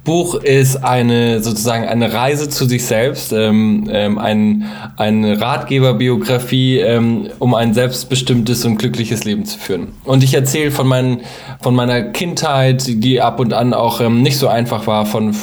Buch 0.05 0.35
ist 0.35 0.85
eine 0.85 1.43
sozusagen 1.43 1.87
eine 1.87 2.13
Reise 2.13 2.51
zu 2.51 2.67
sich 2.67 2.85
selbst, 2.85 3.33
ähm, 3.33 3.89
ähm, 3.91 4.19
ein, 4.19 4.67
eine 4.97 5.41
Ratgeberbiografie, 5.41 6.79
ähm, 6.81 7.31
um 7.39 7.55
ein 7.55 7.73
selbstbestimmtes 7.73 8.67
und 8.67 8.77
glückliches 8.77 9.25
Leben 9.25 9.47
zu 9.47 9.59
führen. 9.59 9.89
Und 10.05 10.23
ich 10.23 10.35
erzähle 10.35 10.71
von, 10.71 10.87
meinen, 10.87 11.23
von 11.63 11.75
meiner 11.75 12.03
Kindheit, 12.03 12.85
die 12.89 13.23
ab 13.23 13.41
und 13.41 13.55
an 13.55 13.73
auch 13.73 14.03
ähm, 14.03 14.21
nicht 14.21 14.37
so 14.37 14.49
einfach 14.49 14.87
war, 14.87 15.07
von, 15.07 15.35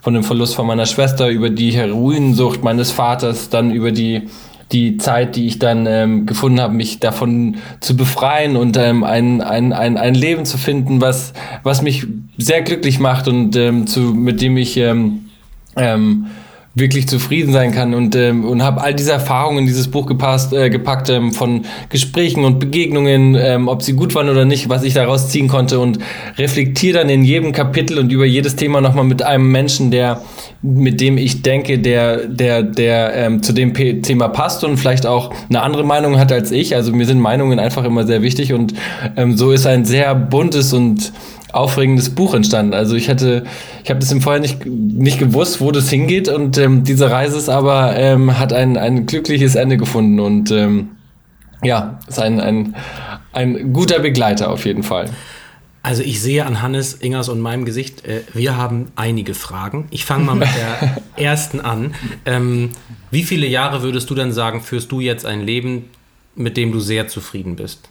von 0.00 0.14
dem 0.14 0.24
Verlust 0.24 0.56
von 0.56 0.66
meiner 0.66 0.86
Schwester, 0.86 1.28
über 1.28 1.50
die 1.50 1.70
Heroinsucht 1.70 2.64
meines 2.64 2.90
Vaters, 2.90 3.50
dann 3.50 3.70
über 3.70 3.92
die 3.92 4.28
die 4.72 4.96
Zeit, 4.96 5.36
die 5.36 5.46
ich 5.46 5.58
dann 5.58 5.86
ähm, 5.86 6.26
gefunden 6.26 6.60
habe, 6.60 6.74
mich 6.74 6.98
davon 6.98 7.56
zu 7.80 7.96
befreien 7.96 8.56
und 8.56 8.76
ähm, 8.76 9.04
ein, 9.04 9.40
ein, 9.40 9.72
ein, 9.72 9.96
ein 9.96 10.14
Leben 10.14 10.44
zu 10.44 10.58
finden, 10.58 11.00
was, 11.00 11.32
was 11.62 11.82
mich 11.82 12.06
sehr 12.36 12.62
glücklich 12.62 12.98
macht 12.98 13.28
und 13.28 13.54
ähm, 13.56 13.86
zu, 13.86 14.00
mit 14.00 14.40
dem 14.40 14.56
ich 14.56 14.76
ähm, 14.76 15.26
ähm, 15.76 16.26
wirklich 16.76 17.08
zufrieden 17.08 17.52
sein 17.52 17.72
kann 17.72 17.94
und, 17.94 18.14
ähm, 18.16 18.44
und 18.44 18.62
habe 18.62 18.82
all 18.82 18.94
diese 18.94 19.10
Erfahrungen 19.10 19.60
in 19.60 19.66
dieses 19.66 19.88
Buch 19.88 20.04
gepasst, 20.04 20.52
äh, 20.52 20.68
gepackt 20.68 21.08
ähm, 21.08 21.32
von 21.32 21.64
Gesprächen 21.88 22.44
und 22.44 22.60
Begegnungen, 22.60 23.34
ähm, 23.34 23.68
ob 23.68 23.82
sie 23.82 23.94
gut 23.94 24.14
waren 24.14 24.28
oder 24.28 24.44
nicht, 24.44 24.68
was 24.68 24.84
ich 24.84 24.92
daraus 24.92 25.30
ziehen 25.30 25.48
konnte 25.48 25.80
und 25.80 25.98
reflektiere 26.36 26.98
dann 26.98 27.08
in 27.08 27.24
jedem 27.24 27.52
Kapitel 27.52 27.98
und 27.98 28.12
über 28.12 28.26
jedes 28.26 28.56
Thema 28.56 28.82
nochmal 28.82 29.04
mit 29.04 29.22
einem 29.22 29.50
Menschen, 29.50 29.90
der 29.90 30.20
mit 30.60 31.00
dem 31.00 31.16
ich 31.16 31.40
denke, 31.40 31.78
der, 31.78 32.26
der, 32.26 32.62
der 32.62 33.14
ähm, 33.14 33.42
zu 33.42 33.54
dem 33.54 33.72
P 33.72 34.02
Thema 34.02 34.28
passt 34.28 34.62
und 34.62 34.76
vielleicht 34.76 35.06
auch 35.06 35.32
eine 35.48 35.62
andere 35.62 35.84
Meinung 35.84 36.18
hat 36.18 36.30
als 36.30 36.50
ich. 36.50 36.74
Also 36.74 36.92
mir 36.92 37.06
sind 37.06 37.20
Meinungen 37.20 37.58
einfach 37.58 37.84
immer 37.84 38.04
sehr 38.06 38.20
wichtig 38.20 38.52
und 38.52 38.74
ähm, 39.16 39.36
so 39.36 39.52
ist 39.52 39.66
ein 39.66 39.86
sehr 39.86 40.14
buntes 40.14 40.74
und 40.74 41.12
aufregendes 41.52 42.10
Buch 42.10 42.34
entstanden. 42.34 42.74
Also 42.74 42.96
ich 42.96 43.08
hatte, 43.08 43.44
ich 43.86 43.90
habe 43.90 44.00
das 44.00 44.10
im 44.10 44.20
Vorher 44.20 44.40
nicht, 44.40 44.66
nicht 44.66 45.20
gewusst, 45.20 45.60
wo 45.60 45.70
das 45.70 45.88
hingeht 45.88 46.28
und 46.28 46.58
ähm, 46.58 46.82
diese 46.82 47.08
Reise 47.08 47.38
ist 47.38 47.48
aber 47.48 47.94
ähm, 47.96 48.36
hat 48.36 48.52
ein, 48.52 48.76
ein 48.76 49.06
glückliches 49.06 49.54
Ende 49.54 49.76
gefunden 49.76 50.18
und 50.18 50.50
ähm, 50.50 50.88
ja, 51.62 52.00
ist 52.08 52.18
ein, 52.18 52.40
ein, 52.40 52.74
ein 53.32 53.72
guter 53.72 54.00
Begleiter 54.00 54.50
auf 54.50 54.66
jeden 54.66 54.82
Fall. 54.82 55.08
Also 55.84 56.02
ich 56.02 56.20
sehe 56.20 56.44
an 56.44 56.62
Hannes, 56.62 56.94
Ingers 56.94 57.28
und 57.28 57.40
meinem 57.40 57.64
Gesicht, 57.64 58.04
äh, 58.04 58.22
wir 58.34 58.56
haben 58.56 58.86
einige 58.96 59.34
Fragen. 59.34 59.86
Ich 59.92 60.04
fange 60.04 60.24
mal 60.24 60.34
mit 60.34 60.48
der 60.48 60.96
ersten 61.24 61.60
an. 61.60 61.94
Ähm, 62.24 62.70
wie 63.12 63.22
viele 63.22 63.46
Jahre 63.46 63.82
würdest 63.82 64.10
du 64.10 64.16
denn 64.16 64.32
sagen, 64.32 64.62
führst 64.62 64.90
du 64.90 64.98
jetzt 64.98 65.24
ein 65.24 65.42
Leben, 65.42 65.84
mit 66.34 66.56
dem 66.56 66.72
du 66.72 66.80
sehr 66.80 67.06
zufrieden 67.06 67.54
bist? 67.54 67.88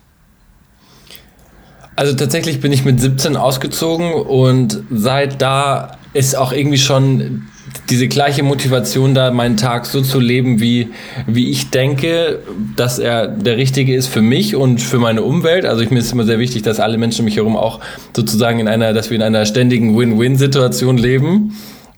Also 1.95 2.13
tatsächlich 2.13 2.59
bin 2.59 2.73
ich 2.73 2.83
mit 2.83 2.99
17 2.99 3.37
ausgezogen 3.37 4.13
und 4.13 4.83
seit 4.91 5.41
da 5.41 5.97
ist 6.13 6.35
auch 6.35 6.51
irgendwie 6.51 6.77
schon 6.77 7.43
diese 7.89 8.07
gleiche 8.07 8.43
Motivation 8.43 9.13
da, 9.13 9.31
meinen 9.31 9.57
Tag 9.57 9.85
so 9.85 10.01
zu 10.01 10.19
leben, 10.19 10.59
wie, 10.59 10.89
wie 11.27 11.49
ich 11.49 11.69
denke, 11.69 12.39
dass 12.75 12.99
er 12.99 13.27
der 13.27 13.57
richtige 13.57 13.95
ist 13.95 14.07
für 14.07 14.21
mich 14.21 14.55
und 14.55 14.81
für 14.81 14.97
meine 14.97 15.21
Umwelt. 15.21 15.65
Also 15.65 15.81
ich, 15.83 15.91
mir 15.91 15.99
ist 15.99 16.11
immer 16.11 16.25
sehr 16.25 16.39
wichtig, 16.39 16.63
dass 16.63 16.79
alle 16.79 16.97
Menschen 16.97 17.21
um 17.21 17.25
mich 17.25 17.37
herum 17.37 17.55
auch 17.55 17.79
sozusagen 18.15 18.59
in 18.59 18.67
einer, 18.67 18.93
dass 18.93 19.09
wir 19.09 19.15
in 19.15 19.23
einer 19.23 19.45
ständigen 19.45 19.97
Win-Win-Situation 19.97 20.97
leben. 20.97 21.55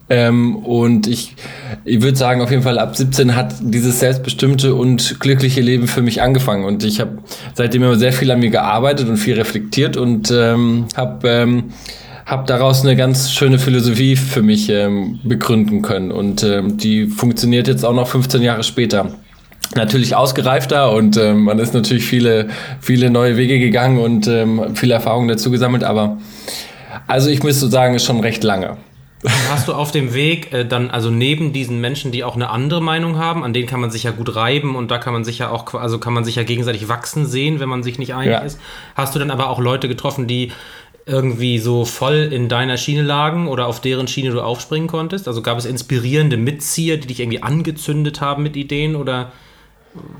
Ähm, 0.10 0.56
und 0.58 1.08
ich, 1.08 1.36
ich 1.84 2.02
würde 2.02 2.18
sagen, 2.18 2.42
auf 2.42 2.50
jeden 2.50 2.64
Fall 2.64 2.80
ab 2.80 2.96
17 2.96 3.36
hat 3.36 3.56
dieses 3.60 4.00
selbstbestimmte 4.00 4.74
und 4.74 5.20
glückliche 5.20 5.62
Leben 5.62 5.88
für 5.88 6.02
mich 6.02 6.22
angefangen. 6.22 6.64
Und 6.64 6.84
ich 6.84 7.00
habe 7.00 7.18
seitdem 7.56 7.84
immer 7.84 7.96
sehr 7.96 8.14
viel 8.14 8.32
an 8.32 8.40
mir 8.40 8.50
gearbeitet 8.50 9.10
und 9.10 9.18
viel 9.18 9.36
reflektiert 9.36 9.98
und 9.98 10.32
ähm, 10.32 10.86
habe 10.96 11.28
ähm, 11.28 11.64
hab 12.26 12.46
daraus 12.48 12.82
eine 12.82 12.96
ganz 12.96 13.32
schöne 13.32 13.60
Philosophie 13.60 14.16
für 14.16 14.42
mich 14.42 14.70
ähm, 14.70 15.20
begründen 15.24 15.82
können. 15.82 16.12
Und 16.12 16.44
ähm, 16.44 16.78
die 16.78 17.08
funktioniert 17.08 17.68
jetzt 17.68 17.86
auch 17.86 17.94
noch 17.94 18.08
15 18.08 18.42
Jahre 18.42 18.64
später 18.64 19.12
natürlich 19.76 20.16
ausgereifter 20.16 20.92
und 20.94 21.18
ähm, 21.18 21.44
man 21.44 21.60
ist 21.60 21.74
natürlich 21.74 22.06
viele, 22.06 22.48
viele 22.80 23.10
neue 23.10 23.36
Wege 23.38 23.60
gegangen 23.60 24.00
und 24.00 24.28
ähm, 24.28 24.76
viele 24.76 24.94
Erfahrungen 24.94 25.28
dazu 25.28 25.52
gesammelt, 25.52 25.84
aber 25.84 26.18
also 27.06 27.30
ich 27.30 27.44
müsste 27.44 27.68
sagen, 27.68 27.96
ist 27.96 28.06
schon 28.06 28.22
recht 28.22 28.44
lange. 28.44 28.78
Hast 29.50 29.68
du 29.68 29.74
auf 29.74 29.92
dem 29.92 30.14
Weg 30.14 30.54
äh, 30.54 30.64
dann, 30.64 30.92
also 30.92 31.10
neben 31.10 31.52
diesen 31.52 31.82
Menschen, 31.82 32.12
die 32.12 32.24
auch 32.24 32.36
eine 32.36 32.50
andere 32.50 32.82
Meinung 32.82 33.18
haben, 33.18 33.44
an 33.44 33.52
denen 33.52 33.68
kann 33.68 33.80
man 33.80 33.90
sich 33.90 34.04
ja 34.04 34.12
gut 34.12 34.36
reiben 34.36 34.76
und 34.76 34.92
da 34.92 35.00
kann 35.00 35.14
man 35.14 35.24
sich 35.24 35.40
ja 35.40 35.50
auch, 35.50 35.74
also 35.74 35.98
kann 35.98 36.14
man 36.14 36.24
sich 36.24 36.36
ja 36.36 36.44
gegenseitig 36.44 36.88
wachsen 36.88 37.26
sehen, 37.26 37.60
wenn 37.60 37.70
man 37.70 37.82
sich 37.82 37.98
nicht 37.98 38.14
einig 38.14 38.34
ja. 38.34 38.40
ist. 38.40 38.60
Hast 38.96 39.16
du 39.16 39.20
dann 39.20 39.32
aber 39.32 39.50
auch 39.50 39.60
Leute 39.60 39.88
getroffen, 39.88 40.28
die 40.28 40.52
irgendwie 41.08 41.58
so 41.58 41.86
voll 41.86 42.30
in 42.32 42.50
deiner 42.50 42.78
Schiene 42.78 43.02
lagen 43.02 43.48
oder 43.48 43.68
auf 43.68 43.80
deren 43.80 44.08
Schiene 44.08 44.32
du 44.32 44.42
aufspringen 44.42 44.88
konntest? 44.88 45.28
Also 45.28 45.42
gab 45.42 45.58
es 45.58 45.66
inspirierende 45.66 46.38
Mitzieher, 46.38 46.98
die 46.98 47.08
dich 47.08 47.20
irgendwie 47.20 47.42
angezündet 47.42 48.22
haben 48.22 48.44
mit 48.44 48.56
Ideen 48.56 48.96
oder 48.96 49.32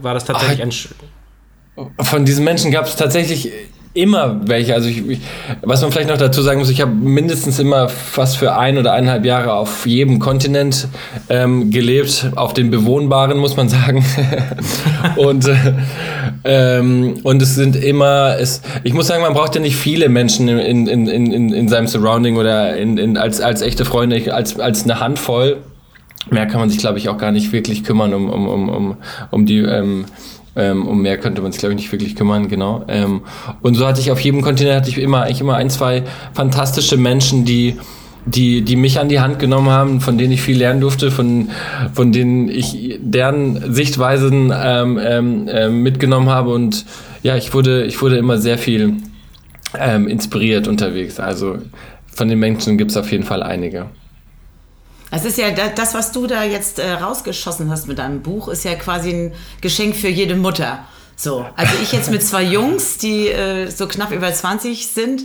war 0.02 0.14
das 0.14 0.26
tatsächlich 0.26 0.62
Ach, 0.62 1.86
ein. 2.00 2.06
Von 2.06 2.26
diesen 2.26 2.44
Menschen 2.44 2.72
gab 2.72 2.86
es 2.86 2.96
tatsächlich 2.96 3.52
immer 3.98 4.48
welche. 4.48 4.76
Also 4.76 4.88
ich, 4.88 5.08
ich, 5.08 5.20
was 5.64 5.82
man 5.82 5.92
vielleicht 5.92 6.10
noch 6.10 6.18
dazu 6.18 6.42
sagen 6.42 6.60
muss, 6.60 6.70
ich 6.70 6.82
habe 6.82 6.92
mindestens 6.92 7.60
immer 7.60 7.90
fast 7.90 8.38
für 8.38 8.56
ein 8.56 8.78
oder 8.78 8.94
eineinhalb 8.94 9.26
Jahre 9.26 9.54
auf 9.54 9.86
jedem 9.88 10.20
Kontinent 10.20 10.88
ähm, 11.30 11.72
gelebt, 11.72 12.32
auf 12.36 12.54
den 12.54 12.70
bewohnbaren, 12.70 13.38
muss 13.38 13.58
man 13.58 13.70
sagen. 13.70 14.06
und, 15.18 15.48
äh, 15.48 15.56
ähm, 16.44 17.16
und 17.24 17.42
es 17.42 17.56
sind 17.56 17.76
immer, 17.76 18.38
es, 18.40 18.62
ich 18.84 18.94
muss 18.94 19.08
sagen, 19.08 19.24
man 19.24 19.34
braucht 19.34 19.56
ja 19.56 19.62
nicht 19.62 19.76
viele 19.76 20.10
Menschen 20.10 20.48
in, 20.48 20.88
in, 20.88 21.08
in, 21.08 21.54
in 21.54 21.68
seinem 21.68 21.88
Surrounding 21.88 22.38
oder 22.38 22.78
in, 22.78 22.98
in, 22.98 23.18
als, 23.18 23.42
als 23.42 23.62
echte 23.62 23.84
Freunde, 23.84 24.34
als, 24.34 24.60
als 24.60 24.84
eine 24.84 25.00
Handvoll. 25.00 25.58
Mehr 26.30 26.46
kann 26.46 26.60
man 26.60 26.70
sich, 26.70 26.80
glaube 26.80 27.00
ich, 27.00 27.10
auch 27.10 27.18
gar 27.18 27.32
nicht 27.32 27.52
wirklich 27.52 27.84
kümmern 27.84 28.14
um, 28.14 28.30
um, 28.30 28.48
um, 28.48 28.70
um, 28.70 28.98
um 29.32 29.46
die 29.46 29.60
ähm, 29.60 30.06
ähm, 30.58 30.88
um 30.88 31.02
mehr 31.02 31.18
könnte 31.18 31.42
man 31.42 31.52
sich, 31.52 31.60
glaube 31.60 31.74
ich, 31.74 31.82
nicht 31.82 31.92
wirklich 31.92 32.16
kümmern, 32.16 32.48
genau. 32.48 32.84
Ähm, 32.88 33.22
und 33.62 33.76
so 33.76 33.88
hatte 33.88 34.02
ich 34.02 34.12
auf 34.12 34.20
jedem 34.20 34.42
Kontinent 34.42 34.76
hatte 34.76 34.90
ich 34.90 34.98
immer, 34.98 35.24
eigentlich 35.24 35.40
immer 35.40 35.56
ein, 35.56 35.70
zwei 35.70 36.04
fantastische 36.34 36.98
Menschen, 36.98 37.46
die, 37.46 37.78
die, 38.26 38.64
die 38.64 38.76
mich 38.76 39.00
an 39.00 39.08
die 39.08 39.20
Hand 39.20 39.40
genommen 39.40 39.70
haben, 39.70 40.02
von 40.02 40.18
denen 40.18 40.34
ich 40.34 40.42
viel 40.42 40.58
lernen 40.58 40.82
durfte, 40.82 41.12
von, 41.12 41.50
von 41.94 42.12
denen 42.12 42.50
ich 42.50 43.00
deren 43.00 43.74
Sichtweisen 43.74 44.52
ähm, 44.54 45.00
ähm, 45.02 45.48
äh, 45.48 45.70
mitgenommen 45.70 46.30
habe. 46.30 46.50
Und 46.50 46.86
ja, 47.22 47.38
ich 47.38 47.54
wurde, 47.54 47.86
ich 47.86 48.02
wurde 48.02 48.18
immer 48.18 48.40
sehr 48.40 48.58
viel 48.58 48.98
ähm, 49.80 50.08
inspiriert 50.08 50.68
unterwegs. 50.68 51.20
Also 51.20 51.58
von 52.08 52.28
den 52.28 52.40
Menschen 52.40 52.78
gibt 52.78 52.92
es 52.92 52.98
auf 52.98 53.12
jeden 53.12 53.24
Fall 53.24 53.44
einige. 53.44 53.86
Es 55.10 55.24
ist 55.24 55.38
ja 55.38 55.52
das, 55.52 55.94
was 55.94 56.12
du 56.12 56.28
da 56.28 56.44
jetzt 56.44 56.80
äh, 56.80 56.92
rausgeschossen 56.92 57.70
hast 57.70 57.88
mit 57.88 58.00
deinem 58.00 58.22
Buch, 58.22 58.50
ist 58.50 58.66
ja 58.66 58.76
quasi 58.76 59.12
ein 59.12 59.34
Geschenk 59.62 59.96
für 59.96 60.10
jede 60.10 60.36
Mutter. 60.36 60.86
So, 61.16 61.46
also 61.56 61.74
ich 61.82 61.94
jetzt 61.94 62.12
mit 62.12 62.22
zwei 62.22 62.44
Jungs, 62.44 62.98
die 62.98 63.30
äh, 63.30 63.70
so 63.70 63.88
knapp 63.88 64.12
über 64.12 64.32
20 64.32 64.88
sind 64.88 65.24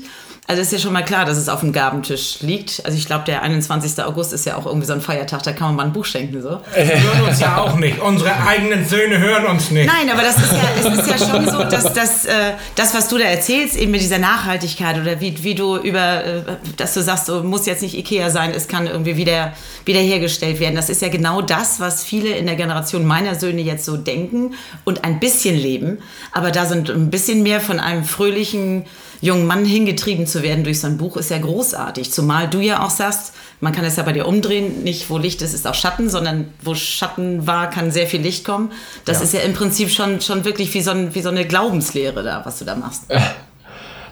also 0.48 0.60
ist 0.60 0.72
ja 0.72 0.78
schon 0.78 0.92
mal 0.92 1.04
klar, 1.04 1.24
dass 1.24 1.38
es 1.38 1.48
auf 1.48 1.60
dem 1.60 1.72
Gabentisch 1.72 2.38
liegt. 2.40 2.84
Also 2.84 2.98
ich 2.98 3.06
glaube, 3.06 3.24
der 3.24 3.42
21. 3.42 4.02
August 4.02 4.32
ist 4.32 4.44
ja 4.44 4.56
auch 4.56 4.66
irgendwie 4.66 4.86
so 4.86 4.92
ein 4.92 5.00
Feiertag, 5.00 5.44
da 5.44 5.52
kann 5.52 5.68
man 5.68 5.76
mal 5.76 5.84
ein 5.84 5.92
Buch 5.92 6.04
schenken. 6.04 6.42
So. 6.42 6.60
hören 6.74 7.28
uns 7.28 7.40
ja 7.40 7.58
auch 7.58 7.76
nicht. 7.76 8.00
Unsere 8.00 8.34
eigenen 8.44 8.84
Söhne 8.84 9.18
hören 9.18 9.46
uns 9.46 9.70
nicht. 9.70 9.86
Nein, 9.86 10.10
aber 10.10 10.22
das 10.22 10.36
ist 10.36 10.52
ja, 10.52 10.90
es 10.90 10.98
ist 10.98 11.10
ja 11.10 11.26
schon 11.26 11.48
so, 11.48 11.62
dass, 11.62 11.92
dass 11.92 12.24
äh, 12.26 12.54
das, 12.74 12.92
was 12.92 13.08
du 13.08 13.18
da 13.18 13.24
erzählst, 13.24 13.76
eben 13.76 13.92
mit 13.92 14.00
dieser 14.00 14.18
Nachhaltigkeit 14.18 15.00
oder 15.00 15.20
wie, 15.20 15.42
wie 15.44 15.54
du 15.54 15.76
über, 15.76 16.24
äh, 16.24 16.42
dass 16.76 16.94
du 16.94 17.02
sagst, 17.02 17.28
du 17.28 17.44
muss 17.44 17.64
jetzt 17.66 17.82
nicht 17.82 17.96
Ikea 17.96 18.28
sein, 18.30 18.52
es 18.54 18.66
kann 18.66 18.88
irgendwie 18.88 19.16
wieder 19.16 19.52
wiederhergestellt 19.84 20.58
werden. 20.58 20.74
Das 20.74 20.90
ist 20.90 21.02
ja 21.02 21.08
genau 21.08 21.40
das, 21.40 21.78
was 21.78 22.02
viele 22.02 22.30
in 22.30 22.46
der 22.46 22.56
Generation 22.56 23.06
meiner 23.06 23.36
Söhne 23.36 23.62
jetzt 23.62 23.84
so 23.84 23.96
denken 23.96 24.54
und 24.84 25.04
ein 25.04 25.20
bisschen 25.20 25.56
leben. 25.56 25.98
Aber 26.32 26.50
da 26.50 26.66
sind 26.66 26.90
ein 26.90 27.10
bisschen 27.10 27.42
mehr 27.44 27.60
von 27.60 27.78
einem 27.78 28.04
fröhlichen 28.04 28.84
jungen 29.22 29.46
Mann 29.46 29.64
hingetrieben 29.64 30.26
zu 30.26 30.42
werden 30.42 30.64
durch 30.64 30.80
so 30.80 30.88
ein 30.88 30.98
Buch 30.98 31.16
ist 31.16 31.30
ja 31.30 31.38
großartig. 31.38 32.12
Zumal 32.12 32.50
du 32.50 32.60
ja 32.60 32.84
auch 32.84 32.90
sagst, 32.90 33.32
man 33.60 33.72
kann 33.72 33.84
es 33.84 33.94
ja 33.94 34.02
bei 34.02 34.12
dir 34.12 34.26
umdrehen, 34.26 34.82
nicht 34.82 35.08
wo 35.08 35.16
Licht 35.16 35.40
ist, 35.42 35.54
ist 35.54 35.66
auch 35.66 35.74
Schatten, 35.74 36.10
sondern 36.10 36.52
wo 36.60 36.74
Schatten 36.74 37.46
war, 37.46 37.70
kann 37.70 37.92
sehr 37.92 38.08
viel 38.08 38.20
Licht 38.20 38.44
kommen. 38.44 38.72
Das 39.04 39.18
ja. 39.18 39.24
ist 39.24 39.34
ja 39.34 39.40
im 39.40 39.54
Prinzip 39.54 39.90
schon, 39.90 40.20
schon 40.20 40.44
wirklich 40.44 40.74
wie 40.74 40.82
so, 40.82 40.90
ein, 40.90 41.14
wie 41.14 41.22
so 41.22 41.28
eine 41.28 41.46
Glaubenslehre 41.46 42.24
da, 42.24 42.44
was 42.44 42.58
du 42.58 42.64
da 42.64 42.74
machst. 42.74 43.04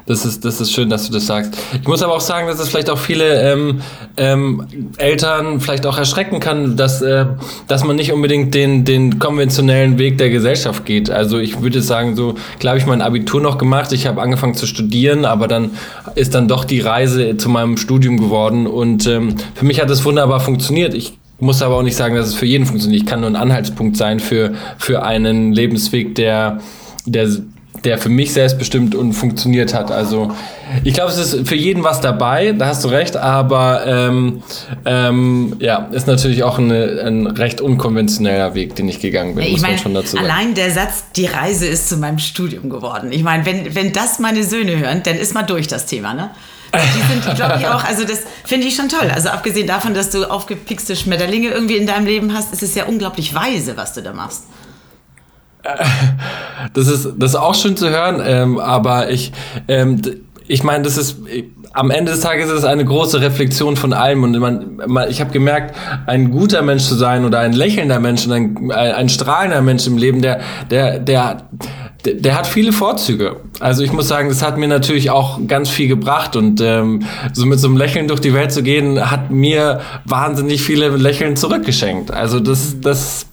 Das 0.07 0.25
ist, 0.25 0.45
das 0.45 0.61
ist 0.61 0.73
schön, 0.73 0.91
dass 0.91 1.07
du 1.07 1.13
das 1.13 1.27
sagst. 1.27 1.57
Ich 1.81 1.87
muss 1.87 2.03
aber 2.03 2.15
auch 2.15 2.21
sagen, 2.21 2.47
dass 2.47 2.59
es 2.59 2.69
vielleicht 2.69 2.91
auch 2.91 2.99
viele 2.99 3.41
ähm, 3.43 3.81
ähm, 4.17 4.67
Eltern 4.97 5.61
vielleicht 5.61 5.87
auch 5.87 5.99
erschrecken 5.99 6.41
kann, 6.41 6.77
dass, 6.77 7.03
äh, 7.03 7.27
dass 7.69 7.85
man 7.85 7.97
nicht 7.97 8.13
unbedingt 8.13 8.55
den, 8.55 8.85
den 8.85 9.19
konventionellen 9.19 9.99
Weg 9.99 10.19
der 10.19 10.31
Gesellschaft 10.31 10.85
geht. 10.85 11.11
Also 11.11 11.39
ich 11.39 11.61
würde 11.63 11.83
sagen, 11.83 12.17
so 12.17 12.35
klar 12.59 12.73
habe 12.73 12.79
ich 12.79 12.87
mein 12.87 13.03
Abitur 13.03 13.41
noch 13.41 13.59
gemacht, 13.59 13.93
ich 13.93 14.07
habe 14.07 14.21
angefangen 14.21 14.55
zu 14.55 14.67
studieren, 14.67 15.25
aber 15.25 15.49
dann 15.49 15.71
ist 16.15 16.35
dann 16.35 16.49
doch 16.49 16.65
die 16.65 16.81
Reise 16.81 17.37
zu 17.37 17.49
meinem 17.49 17.77
Studium 17.77 18.17
geworden 18.19 18.67
und 18.67 19.07
ähm, 19.07 19.37
für 19.55 19.65
mich 19.65 19.81
hat 19.81 19.91
es 19.91 20.05
wunderbar 20.05 20.41
funktioniert. 20.41 20.95
Ich 20.95 21.19
muss 21.39 21.63
aber 21.63 21.77
auch 21.77 21.83
nicht 21.83 21.97
sagen, 21.97 22.15
dass 22.15 22.27
es 22.27 22.35
für 22.35 22.47
jeden 22.47 22.67
funktioniert. 22.67 23.03
Ich 23.03 23.09
kann 23.09 23.21
nur 23.21 23.31
ein 23.31 23.37
Anhaltspunkt 23.37 23.97
sein 23.97 24.21
für, 24.21 24.55
für 24.79 25.03
einen 25.03 25.53
Lebensweg, 25.53 26.15
der, 26.15 26.61
der 27.07 27.29
der 27.85 27.99
für 27.99 28.09
mich 28.09 28.33
selbstbestimmt 28.33 28.95
und 28.95 29.13
funktioniert 29.13 29.75
hat. 29.75 29.91
Also 29.91 30.33
ich 30.85 30.95
glaube, 30.95 31.11
es 31.11 31.19
ist 31.19 31.49
für 31.49 31.55
jeden 31.55 31.83
was 31.83 32.01
dabei, 32.01 32.53
da 32.53 32.67
hast 32.67 32.85
du 32.85 32.89
recht, 32.89 33.17
aber 33.17 33.87
ähm, 33.87 34.43
ähm, 34.85 35.57
ja, 35.59 35.89
ist 35.93 36.07
natürlich 36.07 36.43
auch 36.43 36.59
eine, 36.59 37.03
ein 37.05 37.27
recht 37.27 37.61
unkonventioneller 37.61 38.55
Weg, 38.55 38.77
den 38.77 38.89
ich 38.89 39.01
gegangen 39.01 39.35
bin, 39.35 39.45
ich 39.45 39.53
muss 39.53 39.63
mein, 39.63 39.73
man 39.73 39.81
schon 39.81 39.95
dazu 39.95 40.17
sagen. 40.17 40.25
Allein 40.25 40.55
der 40.55 40.71
Satz, 40.71 41.05
die 41.17 41.27
Reise 41.27 41.67
ist 41.67 41.89
zu 41.89 41.97
meinem 41.97 42.19
Studium 42.19 42.71
geworden. 42.71 43.13
Ich 43.13 43.23
meine, 43.23 43.47
wenn, 43.47 43.75
wenn 43.75 43.93
das 43.93 44.19
meine 44.19 44.45
Söhne 44.45 44.79
hören, 44.79 45.03
dann 45.03 45.17
ist 45.17 45.35
mal 45.35 45.43
durch 45.43 45.67
das 45.67 45.87
Thema, 45.87 46.15
ne? 46.15 46.31
Die 46.73 47.13
sind, 47.25 47.35
glaube 47.35 47.57
ich, 47.59 47.67
auch, 47.67 47.83
also 47.83 48.05
das 48.05 48.23
finde 48.45 48.69
ich 48.69 48.77
schon 48.77 48.89
toll. 48.89 49.11
Also 49.13 49.31
abgesehen 49.31 49.67
davon, 49.67 49.93
dass 49.93 50.11
du 50.11 50.31
aufgepixte 50.31 50.95
Schmetterlinge 50.95 51.49
irgendwie 51.49 51.77
in 51.77 51.87
deinem 51.87 52.07
Leben 52.07 52.33
hast, 52.33 52.53
ist 52.53 52.63
es 52.63 52.77
ja 52.77 52.85
unglaublich 52.85 53.35
weise, 53.35 53.77
was 53.77 53.95
du 53.95 54.03
da 54.03 54.13
machst. 54.13 54.45
Das 56.75 56.89
ist, 56.89 57.09
das 57.19 57.33
ist 57.33 57.37
auch 57.37 57.55
schön 57.55 57.77
zu 57.77 57.91
hören, 57.91 58.23
ähm, 58.25 58.59
aber 58.59 59.11
ich, 59.11 59.33
ähm, 59.69 60.01
ich 60.47 60.63
meine, 60.63 60.85
das 60.85 60.97
ist 60.97 61.17
am 61.73 61.91
Ende 61.91 62.13
des 62.13 62.21
Tages 62.21 62.49
ist 62.49 62.59
es 62.59 62.65
eine 62.65 62.85
große 62.85 63.21
Reflexion 63.21 63.77
von 63.77 63.93
allem 63.93 64.25
und 64.25 64.39
man, 64.39 64.81
man 64.87 65.09
ich 65.09 65.21
habe 65.21 65.31
gemerkt, 65.31 65.77
ein 66.07 66.31
guter 66.31 66.63
Mensch 66.63 66.85
zu 66.85 66.95
sein 66.95 67.25
oder 67.25 67.39
ein 67.39 67.53
lächelnder 67.53 68.01
Mensch 68.01 68.27
und 68.27 68.33
ein, 68.33 68.73
ein 68.73 69.09
strahlender 69.09 69.63
Mensch 69.63 69.87
im 69.87 69.97
Leben, 69.97 70.21
der, 70.21 70.41
der, 70.71 70.99
der, 70.99 71.49
der, 72.05 72.37
hat 72.37 72.47
viele 72.47 72.73
Vorzüge. 72.73 73.37
Also 73.59 73.83
ich 73.83 73.93
muss 73.93 74.09
sagen, 74.09 74.29
das 74.29 74.43
hat 74.43 74.59
mir 74.59 74.69
natürlich 74.69 75.11
auch 75.11 75.39
ganz 75.47 75.69
viel 75.69 75.89
gebracht 75.89 76.37
und 76.37 76.61
ähm, 76.61 77.03
so 77.33 77.47
mit 77.47 77.61
so 77.61 77.69
einem 77.69 77.77
Lächeln 77.77 78.09
durch 78.09 78.21
die 78.21 78.33
Welt 78.33 78.53
zu 78.53 78.63
gehen, 78.63 79.11
hat 79.11 79.31
mir 79.31 79.81
wahnsinnig 80.07 80.63
viele 80.63 80.89
Lächeln 80.89 81.37
zurückgeschenkt. 81.37 82.11
Also 82.11 82.41
das, 82.41 82.81
das 82.81 83.27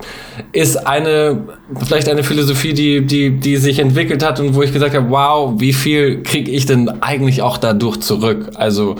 ist 0.52 0.88
eine, 0.88 1.46
vielleicht 1.86 2.10
eine 2.10 2.24
Philosophie, 2.24 2.74
die, 2.74 3.06
die, 3.06 3.32
die 3.32 3.58
sich 3.58 3.80
entwickelt 3.80 4.24
hat 4.24 4.40
und 4.40 4.54
wo 4.56 4.62
ich 4.64 4.74
gesagt 4.74 4.96
habe, 4.96 5.10
wow, 5.10 5.54
wie 5.58 5.74
viel 5.74 6.24
kriege 6.24 6.52
ich 6.52 6.66
denn 6.66 6.90
eigentlich 7.02 7.42
auch 7.42 7.58
dadurch 7.58 8.02
zurück? 8.02 8.52
Also 8.56 8.96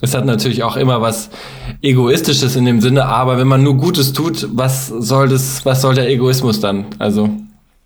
es 0.00 0.14
hat 0.14 0.24
natürlich 0.24 0.62
auch 0.62 0.76
immer 0.76 1.00
was 1.02 1.30
Egoistisches 1.82 2.56
in 2.56 2.64
dem 2.64 2.80
Sinne, 2.80 3.04
aber 3.06 3.38
wenn 3.38 3.48
man 3.48 3.62
nur 3.62 3.76
Gutes 3.76 4.12
tut, 4.12 4.48
was 4.52 4.88
soll 4.88 5.28
das, 5.28 5.64
was 5.64 5.82
soll 5.82 5.94
der 5.94 6.08
Egoismus 6.08 6.60
dann? 6.60 6.86
Also 6.98 7.30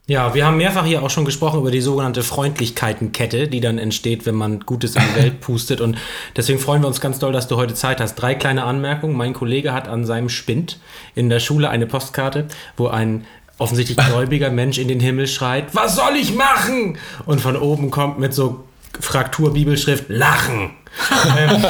ja, 0.07 0.35
wir 0.35 0.45
haben 0.45 0.59
mehrfach 0.59 0.85
hier 0.85 1.03
auch 1.03 1.09
schon 1.09 1.25
gesprochen 1.25 1.61
über 1.61 1.71
die 1.71 1.81
sogenannte 1.81 2.23
Freundlichkeitenkette, 2.23 3.49
die 3.49 3.61
dann 3.61 3.79
entsteht, 3.79 4.27
wenn 4.27 4.35
man 4.35 4.61
Gutes 4.61 4.97
in 4.97 5.03
die 5.03 5.15
Welt 5.23 5.41
pustet. 5.41 5.81
Und 5.81 5.97
deswegen 6.37 6.59
freuen 6.59 6.83
wir 6.83 6.89
uns 6.89 7.01
ganz 7.01 7.19
doll, 7.19 7.33
dass 7.33 7.49
du 7.49 7.57
heute 7.57 7.75
Zeit 7.75 8.01
hast. 8.01 8.17
Drei 8.17 8.35
kleine 8.35 8.65
Anmerkungen. 8.65 9.17
Mein 9.17 9.33
Kollege 9.33 9.73
hat 9.73 9.89
an 9.89 10.05
seinem 10.05 10.29
Spind 10.29 10.79
in 11.15 11.31
der 11.31 11.41
Schule 11.41 11.71
eine 11.71 11.87
Postkarte, 11.87 12.49
wo 12.77 12.89
ein 12.89 13.25
offensichtlich 13.57 13.97
gläubiger 14.09 14.51
Mensch 14.51 14.77
in 14.77 14.89
den 14.89 15.01
Himmel 15.01 15.27
schreit, 15.27 15.75
was 15.75 15.97
soll 15.97 16.17
ich 16.17 16.35
machen? 16.35 16.99
Und 17.25 17.41
von 17.41 17.57
oben 17.57 17.91
kommt 17.91 18.19
mit 18.19 18.35
so 18.35 18.65
Fraktur-Bibelschrift, 19.01 20.05
lachen. 20.09 20.71
Ähm, 21.37 21.63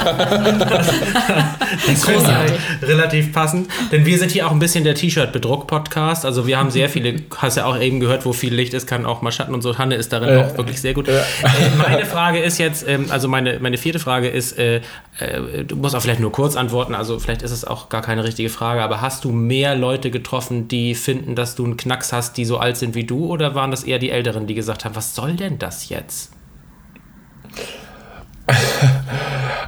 das 0.59 0.87
ist 1.87 2.07
relativ 2.83 3.33
passend, 3.33 3.69
denn 3.91 4.05
wir 4.05 4.17
sind 4.19 4.31
hier 4.31 4.47
auch 4.47 4.51
ein 4.51 4.59
bisschen 4.59 4.83
der 4.83 4.95
T-Shirt-Bedruck-Podcast. 4.95 6.25
Also 6.25 6.45
wir 6.45 6.57
haben 6.57 6.69
sehr 6.69 6.89
viele, 6.89 7.15
hast 7.37 7.57
ja 7.57 7.65
auch 7.65 7.79
eben 7.79 7.99
gehört, 7.99 8.25
wo 8.25 8.33
viel 8.33 8.53
Licht 8.53 8.73
ist, 8.73 8.85
kann 8.85 9.05
auch 9.05 9.21
mal 9.21 9.31
Schatten 9.31 9.53
und 9.53 9.61
so. 9.61 9.77
Hanne 9.77 9.95
ist 9.95 10.13
darin 10.13 10.29
äh, 10.29 10.43
auch 10.43 10.57
wirklich 10.57 10.79
sehr 10.79 10.93
gut. 10.93 11.07
Äh. 11.07 11.21
meine 11.77 12.05
Frage 12.05 12.39
ist 12.39 12.57
jetzt, 12.59 12.87
ähm, 12.87 13.07
also 13.09 13.27
meine, 13.27 13.59
meine 13.59 13.77
vierte 13.77 13.99
Frage 13.99 14.27
ist, 14.27 14.57
äh, 14.59 14.81
äh, 15.19 15.63
du 15.65 15.75
musst 15.75 15.95
auch 15.95 16.01
vielleicht 16.01 16.19
nur 16.19 16.31
kurz 16.31 16.55
antworten, 16.55 16.93
also 16.93 17.17
vielleicht 17.19 17.41
ist 17.41 17.51
es 17.51 17.65
auch 17.65 17.89
gar 17.89 18.01
keine 18.01 18.23
richtige 18.23 18.49
Frage, 18.49 18.83
aber 18.83 19.01
hast 19.01 19.23
du 19.23 19.31
mehr 19.31 19.75
Leute 19.75 20.11
getroffen, 20.11 20.67
die 20.67 20.95
finden, 20.95 21.35
dass 21.35 21.55
du 21.55 21.65
einen 21.65 21.77
Knacks 21.77 22.13
hast, 22.13 22.37
die 22.37 22.45
so 22.45 22.57
alt 22.57 22.77
sind 22.77 22.95
wie 22.95 23.05
du, 23.05 23.25
oder 23.27 23.55
waren 23.55 23.71
das 23.71 23.83
eher 23.83 23.99
die 23.99 24.11
Älteren, 24.11 24.47
die 24.47 24.53
gesagt 24.53 24.85
haben, 24.85 24.95
was 24.95 25.15
soll 25.15 25.33
denn 25.33 25.57
das 25.57 25.89
jetzt? 25.89 26.34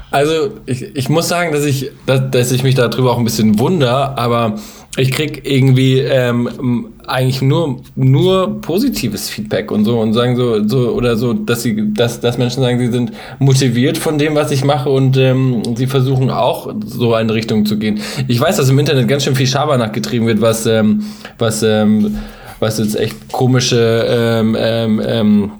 Also 0.10 0.52
ich, 0.66 0.96
ich 0.96 1.10
muss 1.10 1.28
sagen, 1.28 1.52
dass 1.52 1.66
ich, 1.66 1.92
dass, 2.06 2.32
dass 2.32 2.52
ich 2.52 2.64
mich 2.64 2.76
darüber 2.76 3.12
auch 3.12 3.18
ein 3.18 3.26
bisschen 3.26 3.60
wundere, 3.60 4.18
aber 4.18 4.56
ich 4.96 5.12
krieg 5.12 5.42
irgendwie 5.44 6.00
ähm, 6.00 6.94
eigentlich 7.06 7.42
nur 7.42 7.82
nur 7.96 8.62
positives 8.62 9.30
Feedback 9.30 9.70
und 9.70 9.86
so 9.86 10.00
und 10.00 10.14
sagen 10.14 10.36
so 10.36 10.68
so 10.68 10.92
oder 10.92 11.18
so, 11.18 11.34
dass 11.34 11.62
sie 11.62 11.94
dass, 11.94 12.20
dass 12.20 12.38
Menschen 12.38 12.64
sagen, 12.64 12.80
sie 12.80 12.92
sind 12.92 13.12
motiviert 13.38 13.98
von 13.98 14.18
dem, 14.18 14.34
was 14.34 14.50
ich 14.52 14.64
mache 14.64 14.90
und 14.90 15.18
ähm, 15.18 15.62
sie 15.76 15.88
versuchen 15.88 16.32
auch 16.32 16.74
so 16.86 17.14
eine 17.14 17.34
Richtung 17.34 17.66
zu 17.66 17.78
gehen. 17.78 18.00
Ich 18.28 18.40
weiß, 18.40 18.58
dass 18.58 18.70
im 18.70 18.80
Internet 18.80 19.08
ganz 19.08 19.24
schön 19.26 19.36
viel 19.36 19.48
Schabernack 19.48 19.94
getrieben 19.94 20.26
wird, 20.26 20.42
was 20.42 20.66
ähm, 20.66 21.04
was 21.38 21.62
ähm, 21.64 22.18
was 22.60 22.80
jetzt 22.80 22.96
echt 22.96 23.32
komische 23.32 24.06
ähm, 24.10 24.56
ähm, 24.58 25.02
ähm, 25.06 25.52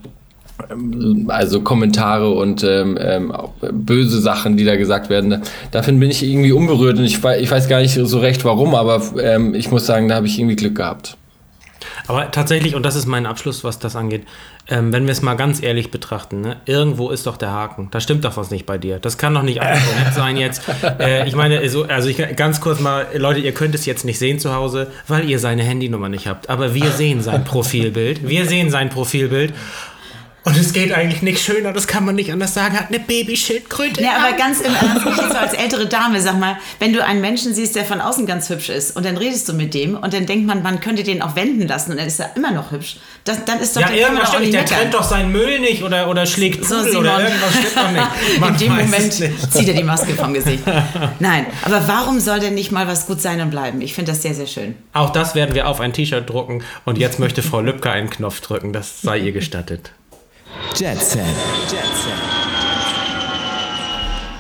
also 1.28 1.62
Kommentare 1.62 2.32
und 2.32 2.64
ähm, 2.64 2.98
ähm, 3.00 3.34
böse 3.72 4.20
Sachen, 4.20 4.58
die 4.58 4.66
da 4.66 4.76
gesagt 4.76 5.10
werden. 5.10 5.42
Davon 5.72 6.00
bin 6.00 6.10
ich 6.10 6.24
irgendwie 6.24 6.52
unberührt 6.52 6.98
und 6.98 7.06
ich, 7.06 7.24
ich 7.24 7.52
weiß 7.52 7.68
gar 7.68 7.82
nicht 7.82 7.94
so 7.94 8.20
recht 8.20 8.46
warum, 8.46 8.76
aber 8.76 9.02
ähm, 9.22 9.54
ich 9.54 9.72
muss 9.72 9.86
sagen, 9.86 10.08
da 10.08 10.16
habe 10.16 10.28
ich 10.28 10.40
irgendwie 10.40 10.56
Glück 10.56 10.76
gehabt. 10.76 11.18
Aber 12.08 12.32
tatsächlich, 12.32 12.74
und 12.76 12.84
das 12.84 12.96
ist 12.96 13.06
mein 13.06 13.26
Abschluss, 13.26 13.64
was 13.64 13.80
das 13.80 13.96
angeht, 13.96 14.26
ähm, 14.70 14.92
wenn 14.92 15.06
wir 15.06 15.12
es 15.12 15.22
mal 15.22 15.36
ganz 15.36 15.62
ehrlich 15.62 15.92
betrachten, 15.92 16.42
ne, 16.42 16.58
irgendwo 16.66 17.10
ist 17.10 17.26
doch 17.26 17.38
der 17.38 17.52
Haken. 17.52 17.90
Da 17.92 18.00
stimmt 18.00 18.26
doch 18.26 18.38
was 18.38 18.50
nicht 18.50 18.66
bei 18.66 18.78
dir. 18.78 19.00
Das 19.00 19.18
kann 19.18 19.34
doch 19.34 19.44
nicht 19.44 19.62
so 19.62 20.04
nett 20.04 20.14
sein 20.14 20.38
jetzt. 20.38 20.62
Äh, 21.00 21.28
ich 21.28 21.36
meine, 21.36 21.68
so, 21.70 21.84
also 21.84 22.08
ich, 22.10 22.18
ganz 22.36 22.62
kurz 22.62 22.80
mal, 22.80 23.08
Leute, 23.14 23.40
ihr 23.40 23.52
könnt 23.52 23.76
es 23.76 23.86
jetzt 23.86 24.04
nicht 24.04 24.18
sehen 24.18 24.40
zu 24.40 24.54
Hause, 24.54 24.92
weil 25.08 25.30
ihr 25.30 25.38
seine 25.38 25.64
Handynummer 25.64 26.10
nicht 26.10 26.28
habt. 26.28 26.50
Aber 26.50 26.74
wir 26.74 26.92
sehen 26.92 27.22
sein 27.22 27.44
Profilbild. 27.44 28.28
Wir 28.28 28.46
sehen 28.46 28.72
sein 28.72 28.90
Profilbild. 28.90 29.54
Und 30.48 30.56
es 30.56 30.72
geht 30.72 30.94
eigentlich 30.94 31.22
nicht 31.22 31.44
schöner, 31.44 31.74
das 31.74 31.88
kann 31.88 32.06
man 32.06 32.16
nicht 32.16 32.32
anders 32.32 32.54
sagen, 32.54 32.80
hat 32.80 32.88
eine 32.88 33.02
Babyschildkröte. 33.02 34.02
Ja, 34.02 34.12
aber 34.16 34.38
ganz 34.38 34.62
im 34.62 34.74
Ernst, 34.74 35.06
ich 35.06 35.18
jetzt 35.18 35.32
so 35.34 35.38
als 35.38 35.54
ältere 35.62 35.88
Dame, 35.88 36.22
sag 36.22 36.40
mal, 36.40 36.56
wenn 36.80 36.94
du 36.94 37.04
einen 37.04 37.20
Menschen 37.20 37.54
siehst, 37.54 37.76
der 37.76 37.84
von 37.84 38.00
außen 38.00 38.26
ganz 38.26 38.50
hübsch 38.50 38.70
ist 38.70 38.96
und 38.96 39.06
dann 39.06 39.18
redest 39.18 39.50
du 39.50 39.54
mit 39.54 39.74
dem 39.74 39.98
und 39.98 40.14
dann 40.14 40.26
denkt 40.26 40.48
man, 40.48 40.64
man 40.64 40.80
könnte 40.80 41.04
den 41.04 41.22
auch 41.22 41.36
wenden 41.36 41.68
lassen 41.68 41.92
und 41.92 41.98
dann 41.98 42.08
ist 42.08 42.22
er 42.22 42.34
immer 42.38 42.52
noch 42.52 42.72
hübsch. 42.72 42.96
Das, 43.26 43.44
dann 43.44 43.60
ist 43.60 43.76
doch 43.76 43.82
ja, 43.82 43.92
irgendwas 43.92 44.30
stimmt 44.30 44.44
nicht, 44.44 44.54
der 44.54 44.66
trennt 44.66 44.94
doch 44.94 45.04
seinen 45.04 45.34
Müll 45.34 45.60
nicht 45.60 45.84
oder, 45.84 46.10
oder 46.10 46.26
schlägt 46.26 46.64
so, 46.64 46.78
Pudel 46.78 46.96
oder 46.96 47.20
irgendwas 47.20 47.52
stimmt 47.52 47.76
doch 47.76 47.92
nicht. 47.92 48.08
Man 48.40 48.54
In 48.54 48.58
dem 48.58 48.76
Moment 48.78 49.14
zieht 49.52 49.68
er 49.68 49.74
die 49.74 49.84
Maske 49.84 50.14
vom 50.14 50.34
Gesicht. 50.34 50.64
Nein, 51.20 51.46
aber 51.64 51.86
warum 51.90 52.22
soll 52.22 52.40
denn 52.40 52.54
nicht 52.54 52.72
mal 52.72 52.88
was 52.88 53.06
gut 53.06 53.20
sein 53.20 53.42
und 53.42 53.50
bleiben? 53.50 53.82
Ich 53.82 53.94
finde 53.94 54.14
das 54.14 54.22
sehr, 54.22 54.34
sehr 54.34 54.48
schön. 54.48 54.76
Auch 54.94 55.10
das 55.10 55.36
werden 55.36 55.56
wir 55.56 55.68
auf 55.68 55.82
ein 55.82 55.92
T-Shirt 55.92 56.30
drucken 56.30 56.64
und 56.86 56.98
jetzt 56.98 57.20
möchte 57.20 57.44
Frau 57.44 57.60
Lübcke 57.60 57.92
einen 57.92 58.10
Knopf 58.10 58.40
drücken, 58.40 58.72
das 58.72 59.02
sei 59.02 59.18
ihr 59.18 59.34
gestattet. 59.34 59.92
Jetset. 60.76 61.22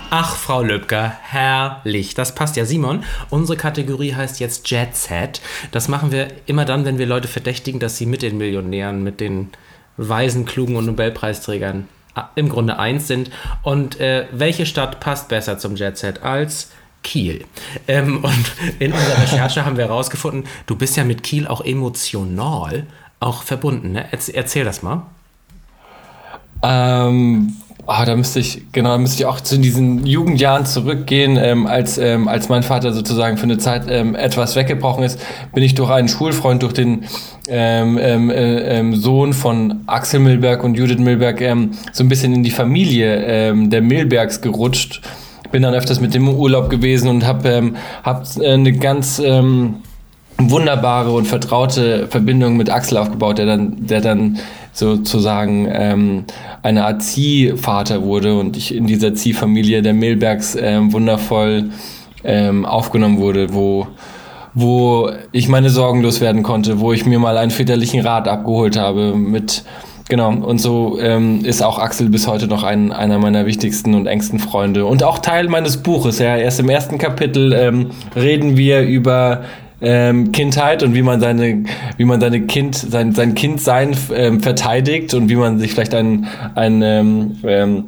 Ach, 0.09 0.35
Frau 0.35 0.63
Löbker, 0.63 1.11
herrlich. 1.23 2.13
Das 2.13 2.33
passt 2.35 2.55
ja. 2.55 2.65
Simon, 2.65 3.03
unsere 3.29 3.57
Kategorie 3.57 4.13
heißt 4.13 4.39
jetzt 4.39 4.69
Jet 4.69 4.95
Set. 4.95 5.41
Das 5.71 5.87
machen 5.89 6.11
wir 6.11 6.27
immer 6.45 6.63
dann, 6.65 6.85
wenn 6.85 6.97
wir 6.97 7.05
Leute 7.05 7.27
verdächtigen, 7.27 7.79
dass 7.79 7.97
sie 7.97 8.05
mit 8.05 8.21
den 8.21 8.37
Millionären, 8.37 9.03
mit 9.03 9.19
den 9.19 9.49
weisen, 9.97 10.45
klugen 10.45 10.75
und 10.75 10.85
Nobelpreisträgern 10.85 11.87
äh, 12.15 12.21
im 12.35 12.49
Grunde 12.49 12.79
eins 12.79 13.07
sind. 13.07 13.31
Und 13.63 13.99
äh, 13.99 14.27
welche 14.31 14.65
Stadt 14.65 14.99
passt 14.99 15.27
besser 15.27 15.57
zum 15.57 15.75
Jet 15.75 15.97
Set 15.97 16.23
als 16.23 16.71
Kiel? 17.03 17.43
Ähm, 17.87 18.23
und 18.23 18.45
in 18.79 18.93
unserer 18.93 19.21
Recherche 19.23 19.65
haben 19.65 19.75
wir 19.77 19.85
herausgefunden, 19.85 20.45
du 20.67 20.75
bist 20.75 20.95
ja 20.95 21.03
mit 21.03 21.23
Kiel 21.23 21.47
auch 21.47 21.61
emotional 21.65 22.85
auch 23.19 23.41
verbunden. 23.43 23.93
Ne? 23.93 24.05
Erz- 24.13 24.29
Erzähl 24.33 24.63
das 24.63 24.83
mal. 24.83 25.07
Ähm, 26.63 27.53
ah, 27.87 28.05
da 28.05 28.15
müsste 28.15 28.39
ich, 28.39 28.63
genau, 28.71 28.89
da 28.89 28.97
müsste 28.97 29.21
ich 29.21 29.25
auch 29.25 29.39
zu 29.39 29.57
diesen 29.57 30.05
Jugendjahren 30.05 30.65
zurückgehen, 30.65 31.37
ähm, 31.37 31.67
als, 31.67 31.97
ähm, 31.97 32.27
als 32.27 32.49
mein 32.49 32.63
Vater 32.63 32.91
sozusagen 32.91 33.37
für 33.37 33.43
eine 33.43 33.57
Zeit 33.57 33.83
ähm, 33.89 34.13
etwas 34.15 34.55
weggebrochen 34.55 35.03
ist, 35.03 35.19
bin 35.53 35.63
ich 35.63 35.75
durch 35.75 35.89
einen 35.89 36.09
Schulfreund, 36.09 36.63
durch 36.63 36.73
den 36.73 37.05
ähm, 37.47 37.97
ähm, 37.99 38.29
äh, 38.29 38.79
ähm, 38.79 38.95
Sohn 38.95 39.33
von 39.33 39.81
Axel 39.87 40.19
Milberg 40.19 40.63
und 40.63 40.75
Judith 40.75 40.99
Milberg 40.99 41.39
so 41.93 42.03
ein 42.03 42.09
bisschen 42.09 42.33
in 42.33 42.43
die 42.43 42.51
Familie 42.51 43.53
der 43.67 43.81
Milbergs 43.81 44.41
gerutscht. 44.41 45.01
Bin 45.51 45.61
dann 45.61 45.73
öfters 45.73 46.01
mit 46.01 46.13
dem 46.13 46.27
Urlaub 46.27 46.69
gewesen 46.69 47.07
und 47.07 47.25
habe 47.25 47.71
hab, 48.03 48.25
äh, 48.37 48.51
eine 48.51 48.73
ganz 48.73 49.21
wunderbare 50.39 51.11
und 51.11 51.25
vertraute 51.25 52.07
Verbindung 52.07 52.57
mit 52.57 52.69
Axel 52.69 52.97
aufgebaut, 52.97 53.37
der 53.37 53.45
dann, 53.45 53.87
der 53.87 54.01
dann 54.01 54.37
sozusagen 54.77 55.67
ähm, 55.71 56.25
eine 56.61 56.85
Art 56.85 57.01
Ziehvater 57.01 58.03
wurde 58.03 58.37
und 58.37 58.55
ich 58.55 58.75
in 58.75 58.85
dieser 58.85 59.15
Ziehfamilie 59.15 59.81
der 59.81 59.93
Milbergs 59.93 60.55
ähm, 60.59 60.93
wundervoll 60.93 61.71
ähm, 62.23 62.65
aufgenommen 62.65 63.17
wurde, 63.17 63.53
wo, 63.53 63.87
wo 64.53 65.09
ich 65.31 65.47
meine 65.47 65.71
Sorgen 65.71 66.01
loswerden 66.01 66.43
konnte, 66.43 66.79
wo 66.79 66.93
ich 66.93 67.05
mir 67.05 67.17
mal 67.17 67.37
einen 67.37 67.51
väterlichen 67.51 68.01
Rat 68.01 68.27
abgeholt 68.27 68.77
habe 68.77 69.15
mit 69.15 69.63
Genau, 70.09 70.31
und 70.31 70.59
so 70.59 70.97
ähm, 71.01 71.43
ist 71.43 71.61
auch 71.61 71.79
Axel 71.79 72.07
bis 72.07 72.27
heute 72.27 72.47
noch 72.47 72.63
ein, 72.63 72.93
einer 72.93 73.19
meiner 73.19 73.45
wichtigsten 73.45 73.93
und 73.93 74.07
engsten 74.07 74.39
Freunde. 74.39 74.85
Und 74.85 75.03
auch 75.03 75.19
Teil 75.19 75.49
meines 75.49 75.83
Buches. 75.83 76.19
Ja, 76.19 76.37
erst 76.37 76.61
im 76.61 76.69
ersten 76.69 76.97
Kapitel 76.97 77.51
ähm, 77.51 77.89
reden 78.15 78.55
wir 78.55 78.83
über 78.83 79.41
ähm, 79.81 80.31
Kindheit 80.31 80.83
und 80.83 80.93
wie 80.93 81.01
man 81.01 81.19
seine, 81.19 81.63
wie 81.97 82.05
man 82.05 82.19
seine 82.19 82.41
Kind, 82.47 82.75
sein, 82.75 83.13
sein 83.13 83.35
Kindsein 83.35 83.95
ähm, 84.13 84.41
verteidigt 84.41 85.13
und 85.13 85.29
wie 85.29 85.35
man 85.35 85.59
sich 85.59 85.71
vielleicht 85.71 85.93
ein, 85.93 86.27
ein 86.55 86.81
ähm, 86.81 87.37
ähm, 87.43 87.83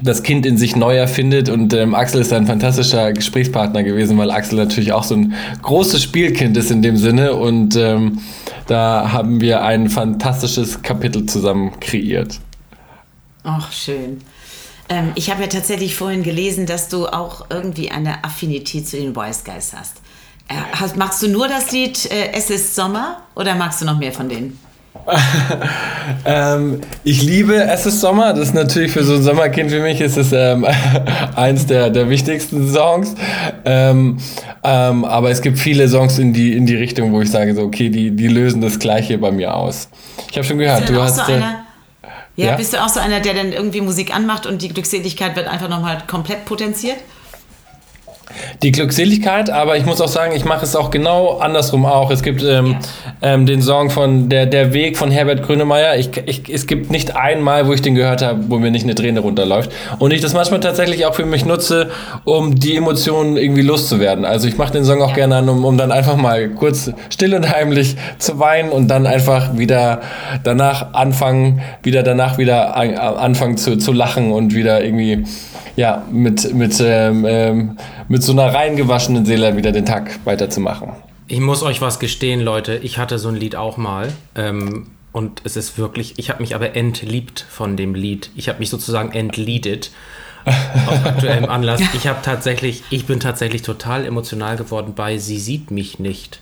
das 0.00 0.22
Kind 0.22 0.44
in 0.44 0.58
sich 0.58 0.76
neu 0.76 0.96
erfindet 0.96 1.48
und 1.48 1.72
ähm, 1.72 1.94
Axel 1.94 2.20
ist 2.20 2.32
ein 2.32 2.46
fantastischer 2.46 3.12
Gesprächspartner 3.12 3.82
gewesen, 3.82 4.18
weil 4.18 4.30
Axel 4.30 4.58
natürlich 4.58 4.92
auch 4.92 5.04
so 5.04 5.14
ein 5.14 5.34
großes 5.62 6.02
Spielkind 6.02 6.56
ist 6.56 6.70
in 6.70 6.82
dem 6.82 6.96
Sinne 6.96 7.34
und 7.34 7.76
ähm, 7.76 8.18
da 8.66 9.12
haben 9.12 9.40
wir 9.40 9.62
ein 9.62 9.88
fantastisches 9.88 10.82
Kapitel 10.82 11.24
zusammen 11.26 11.78
kreiert. 11.80 12.40
Ach, 13.42 13.72
schön. 13.72 14.20
Ähm, 14.88 15.12
ich 15.14 15.30
habe 15.30 15.42
ja 15.42 15.48
tatsächlich 15.48 15.94
vorhin 15.94 16.22
gelesen, 16.22 16.66
dass 16.66 16.88
du 16.88 17.06
auch 17.06 17.46
irgendwie 17.48 17.90
eine 17.90 18.24
Affinität 18.24 18.86
zu 18.88 18.96
den 18.96 19.16
Wise 19.16 19.42
Guys 19.44 19.72
hast. 19.74 20.00
Äh, 20.48 20.54
hast 20.72 20.96
magst 20.96 21.22
du 21.22 21.28
nur 21.28 21.48
das 21.48 21.72
Lied 21.72 22.10
äh, 22.10 22.32
Es 22.32 22.50
ist 22.50 22.74
Sommer 22.74 23.22
oder 23.34 23.54
magst 23.54 23.80
du 23.80 23.84
noch 23.84 23.98
mehr 23.98 24.12
von 24.12 24.28
denen? 24.28 24.58
Ähm, 26.24 26.80
ich 27.04 27.22
liebe 27.22 27.54
Es 27.54 27.86
ist 27.86 28.00
Sommer. 28.00 28.32
Das 28.32 28.48
ist 28.48 28.54
natürlich 28.54 28.92
für 28.92 29.04
so 29.04 29.14
ein 29.14 29.22
Sommerkind 29.22 29.70
wie 29.70 29.80
mich 29.80 30.00
ist 30.00 30.16
es 30.16 30.32
ähm, 30.32 30.66
eins 31.36 31.66
der, 31.66 31.90
der 31.90 32.08
wichtigsten 32.08 32.72
Songs. 32.72 33.14
Ähm, 33.64 34.18
ähm, 34.64 35.04
aber 35.04 35.30
es 35.30 35.42
gibt 35.42 35.58
viele 35.58 35.88
Songs 35.88 36.18
in 36.18 36.32
die, 36.32 36.56
in 36.56 36.66
die 36.66 36.76
Richtung, 36.76 37.12
wo 37.12 37.20
ich 37.20 37.30
sage, 37.30 37.54
so, 37.54 37.62
okay, 37.62 37.88
die, 37.90 38.10
die 38.12 38.28
lösen 38.28 38.60
das 38.60 38.78
Gleiche 38.78 39.18
bei 39.18 39.30
mir 39.30 39.54
aus. 39.54 39.88
Ich 40.30 40.36
habe 40.36 40.46
schon 40.46 40.58
gehört, 40.58 40.88
du 40.88 41.00
hast. 41.00 41.16
so 41.16 41.32
äh, 41.32 41.40
ja, 42.36 42.46
ja? 42.46 42.56
bist 42.56 42.72
du 42.72 42.82
auch 42.82 42.88
so 42.88 43.00
einer, 43.00 43.20
der 43.20 43.34
dann 43.34 43.52
irgendwie 43.52 43.80
Musik 43.80 44.14
anmacht 44.14 44.46
und 44.46 44.62
die 44.62 44.68
Glückseligkeit 44.68 45.36
wird 45.36 45.48
einfach 45.48 45.68
nochmal 45.68 46.02
komplett 46.06 46.44
potenziert? 46.44 46.98
Die 48.62 48.72
Glückseligkeit, 48.72 49.50
aber 49.50 49.76
ich 49.76 49.86
muss 49.86 50.00
auch 50.00 50.08
sagen, 50.08 50.34
ich 50.34 50.44
mache 50.44 50.64
es 50.64 50.74
auch 50.74 50.90
genau 50.90 51.38
andersrum 51.38 51.86
auch. 51.86 52.10
Es 52.10 52.22
gibt 52.22 52.42
ähm, 52.42 52.76
Ja. 53.22 53.34
ähm, 53.34 53.46
den 53.46 53.62
Song 53.62 53.90
von 53.90 54.28
der, 54.28 54.46
der 54.46 54.72
Weg 54.72 54.96
von 54.96 55.10
Herbert 55.10 55.42
Grönemeyer. 55.42 55.96
Ich, 55.96 56.10
ich, 56.26 56.48
es 56.52 56.66
gibt 56.66 56.90
nicht 56.90 57.14
einmal, 57.16 57.68
wo 57.68 57.72
ich 57.72 57.82
den 57.82 57.94
gehört 57.94 58.22
habe, 58.22 58.40
wo 58.48 58.58
mir 58.58 58.70
nicht 58.70 58.84
eine 58.84 58.94
Träne 58.94 59.20
runterläuft. 59.20 59.70
Und 59.98 60.12
ich 60.12 60.20
das 60.20 60.34
manchmal 60.34 60.60
tatsächlich 60.60 61.06
auch 61.06 61.14
für 61.14 61.24
mich 61.24 61.44
nutze, 61.44 61.90
um 62.24 62.56
die 62.56 62.76
Emotionen 62.76 63.36
irgendwie 63.36 63.62
loszuwerden. 63.62 64.24
Also 64.24 64.48
ich 64.48 64.58
mache 64.58 64.72
den 64.72 64.84
Song 64.84 65.00
auch 65.02 65.14
gerne 65.14 65.36
an, 65.36 65.48
um, 65.48 65.64
um 65.64 65.78
dann 65.78 65.92
einfach 65.92 66.16
mal 66.16 66.48
kurz 66.50 66.90
still 67.10 67.34
und 67.34 67.50
heimlich 67.50 67.96
zu 68.18 68.38
weinen 68.38 68.70
und 68.70 68.88
dann 68.88 69.06
einfach 69.06 69.56
wieder 69.56 70.00
danach 70.42 70.94
anfangen, 70.94 71.60
wieder 71.82 72.02
danach 72.02 72.38
wieder 72.38 72.76
an, 72.76 72.94
anfangen 72.96 73.56
zu, 73.56 73.76
zu 73.76 73.92
lachen 73.92 74.32
und 74.32 74.54
wieder 74.54 74.82
irgendwie 74.84 75.24
ja, 75.76 76.02
mit, 76.10 76.54
mit, 76.54 76.82
ähm, 76.84 77.26
ähm, 77.28 77.76
mit 78.08 78.22
so 78.22 78.32
einer 78.32 78.52
reingewaschenen 78.54 79.26
Seele 79.26 79.56
wieder 79.56 79.72
den 79.72 79.86
Tag 79.86 80.20
weiterzumachen. 80.24 80.90
Ich 81.28 81.40
muss 81.40 81.62
euch 81.62 81.80
was 81.80 81.98
gestehen, 81.98 82.40
Leute. 82.40 82.76
Ich 82.76 82.98
hatte 82.98 83.18
so 83.18 83.28
ein 83.28 83.34
Lied 83.36 83.56
auch 83.56 83.76
mal. 83.76 84.12
Ähm, 84.34 84.88
und 85.12 85.40
es 85.44 85.56
ist 85.56 85.78
wirklich, 85.78 86.18
ich 86.18 86.30
habe 86.30 86.40
mich 86.42 86.54
aber 86.54 86.76
entliebt 86.76 87.44
von 87.48 87.76
dem 87.76 87.94
Lied. 87.94 88.30
Ich 88.36 88.48
habe 88.48 88.58
mich 88.58 88.70
sozusagen 88.70 89.12
entliedet. 89.12 89.90
Aus 90.44 91.04
aktuellem 91.04 91.46
Anlass. 91.46 91.80
Ich 91.94 92.06
habe 92.06 92.20
tatsächlich, 92.22 92.84
ich 92.90 93.06
bin 93.06 93.18
tatsächlich 93.18 93.62
total 93.62 94.04
emotional 94.04 94.56
geworden 94.56 94.92
bei 94.94 95.18
Sie 95.18 95.38
sieht 95.38 95.72
mich 95.72 95.98
nicht. 95.98 96.40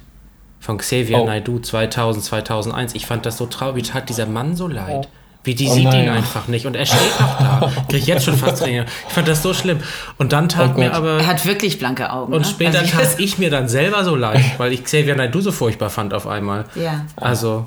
Von 0.61 0.77
Xavier 0.79 1.21
Oh. 1.21 1.25
Naidoo 1.27 1.61
2000, 1.61 2.25
2001. 2.25 2.95
Ich 2.95 3.07
fand 3.07 3.25
das 3.25 3.39
so 3.39 3.47
traurig. 3.47 3.85
Tat 3.85 4.09
dieser 4.11 4.27
Mann 4.27 4.57
so 4.57 4.69
leid. 4.69 5.09
Wie 5.45 5.55
die 5.55 5.69
Oh 5.69 5.75
sieht 5.75 5.85
nein. 5.85 6.05
ihn 6.05 6.09
einfach 6.11 6.49
nicht. 6.49 6.65
Und 6.67 6.75
er 6.75 6.87
steht 6.87 7.21
noch 7.21 7.39
da. 7.39 7.71
Krieg 7.91 8.01
ich 8.01 8.07
jetzt 8.07 8.25
schon 8.25 8.37
fast 8.37 8.63
Tränen. 8.63 8.87
Ich 9.09 9.13
fand 9.15 9.29
das 9.29 9.43
so 9.43 9.53
schlimm. 9.53 9.79
Und 10.19 10.33
dann 10.33 10.49
tat 10.49 10.73
Oh 10.75 10.79
mir 10.79 10.93
aber. 10.95 11.19
Er 11.21 11.27
hat 11.27 11.45
wirklich 11.45 11.79
blanke 11.79 12.11
Augen. 12.11 12.33
Und 12.33 12.41
ne? 12.43 12.47
später 12.49 12.79
Also 12.81 12.91
tat 12.97 13.09
ich 13.19 13.37
mir 13.39 13.51
dann 13.51 13.69
selber 13.69 14.05
so 14.05 14.17
leid, 14.17 14.43
weil 14.59 14.73
ich 14.73 14.83
Xavier 14.85 15.15
Naidoo 15.17 15.41
so 15.43 15.53
furchtbar 15.53 15.91
fand 15.91 16.15
auf 16.15 16.27
einmal. 16.27 16.65
Ja. 16.75 17.05
Also, 17.17 17.67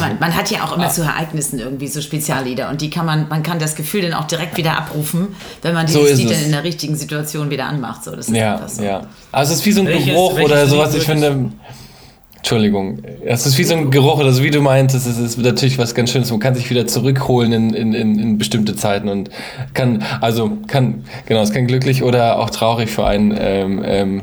Man, 0.00 0.18
man 0.18 0.34
hat 0.34 0.50
ja 0.50 0.64
auch 0.64 0.76
immer 0.76 0.88
zu 0.90 1.02
Ereignissen 1.02 1.60
irgendwie 1.60 1.86
so 1.86 2.00
Speziallieder 2.00 2.68
und 2.70 2.80
die 2.80 2.90
kann 2.90 3.06
man, 3.06 3.28
man 3.28 3.44
kann 3.44 3.60
das 3.60 3.76
Gefühl 3.76 4.02
dann 4.02 4.14
auch 4.14 4.26
direkt 4.26 4.56
wieder 4.56 4.76
abrufen, 4.76 5.28
wenn 5.62 5.74
man 5.74 5.86
So 5.86 6.00
dieses 6.00 6.14
ist 6.14 6.18
Lied 6.24 6.30
dann 6.32 6.42
in 6.42 6.50
der 6.50 6.64
richtigen 6.64 6.96
Situation 6.96 7.48
wieder 7.50 7.66
anmacht. 7.66 8.02
So, 8.02 8.16
das 8.16 8.28
ist 8.28 8.34
Ja, 8.36 8.54
einfach 8.54 8.68
so. 8.68 8.82
ja. 8.82 9.02
Also 9.30 9.52
es 9.52 9.60
ist 9.60 9.66
wie 9.66 9.72
so 9.72 9.82
ein 9.82 9.86
Welches- 9.86 10.06
Geruch 10.06 10.34
welches 10.36 10.50
oder 10.52 10.66
sowas. 10.66 10.94
Ich 10.94 11.04
finde. 11.04 11.50
Entschuldigung. 12.48 13.02
Es 13.26 13.44
ist 13.44 13.58
wie 13.58 13.64
so 13.64 13.74
ein 13.74 13.90
Geruch 13.90 14.18
oder 14.20 14.32
so 14.32 14.42
wie 14.42 14.50
du 14.50 14.62
meintest, 14.62 15.06
es 15.06 15.18
ist 15.18 15.36
natürlich 15.36 15.76
was 15.76 15.94
ganz 15.94 16.10
Schönes. 16.10 16.30
Man 16.30 16.40
kann 16.40 16.54
sich 16.54 16.70
wieder 16.70 16.86
zurückholen 16.86 17.52
in, 17.52 17.74
in, 17.74 17.92
in, 17.92 18.18
in 18.18 18.38
bestimmte 18.38 18.74
Zeiten 18.74 19.10
und 19.10 19.28
kann, 19.74 20.02
also 20.22 20.56
kann, 20.66 21.04
genau, 21.26 21.42
es 21.42 21.52
kann 21.52 21.66
glücklich 21.66 22.02
oder 22.02 22.38
auch 22.38 22.48
traurig 22.48 22.88
für 22.88 23.04
einen 23.04 23.36
ähm, 23.38 23.82
ähm, 23.84 24.22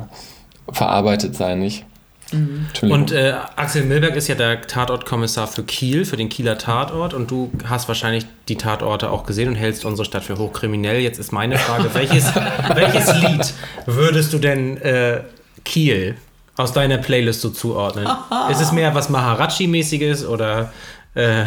verarbeitet 0.71 1.35
sein, 1.35 1.59
nicht? 1.59 1.85
Entschuldigung. 2.31 2.99
und 2.99 3.11
äh, 3.11 3.35
Axel 3.57 3.83
Milberg 3.83 4.15
ist 4.15 4.27
ja 4.27 4.33
der 4.33 4.59
Tatortkommissar 4.59 5.45
für 5.45 5.61
Kiel, 5.61 6.03
für 6.03 6.17
den 6.17 6.29
Kieler 6.29 6.57
Tatort. 6.57 7.13
Und 7.13 7.29
du 7.29 7.51
hast 7.69 7.87
wahrscheinlich 7.87 8.25
die 8.47 8.55
Tatorte 8.55 9.11
auch 9.11 9.27
gesehen 9.27 9.49
und 9.49 9.55
hältst 9.55 9.85
unsere 9.85 10.03
Stadt 10.03 10.23
für 10.23 10.39
hochkriminell. 10.39 10.99
Jetzt 10.99 11.19
ist 11.19 11.31
meine 11.31 11.59
Frage, 11.59 11.93
welches, 11.93 12.33
welches 12.73 13.21
Lied 13.21 13.53
würdest 13.85 14.33
du 14.33 14.39
denn 14.39 14.77
äh, 14.77 15.19
Kiel 15.63 16.15
aus 16.57 16.73
deiner 16.73 16.97
Playlist 16.97 17.41
so 17.41 17.49
zuordnen? 17.49 18.07
Ist 18.49 18.61
es 18.61 18.71
mehr 18.71 18.93
was 18.95 19.09
Maharaji-mäßiges 19.09 20.25
oder... 20.27 20.71
Äh, 21.15 21.43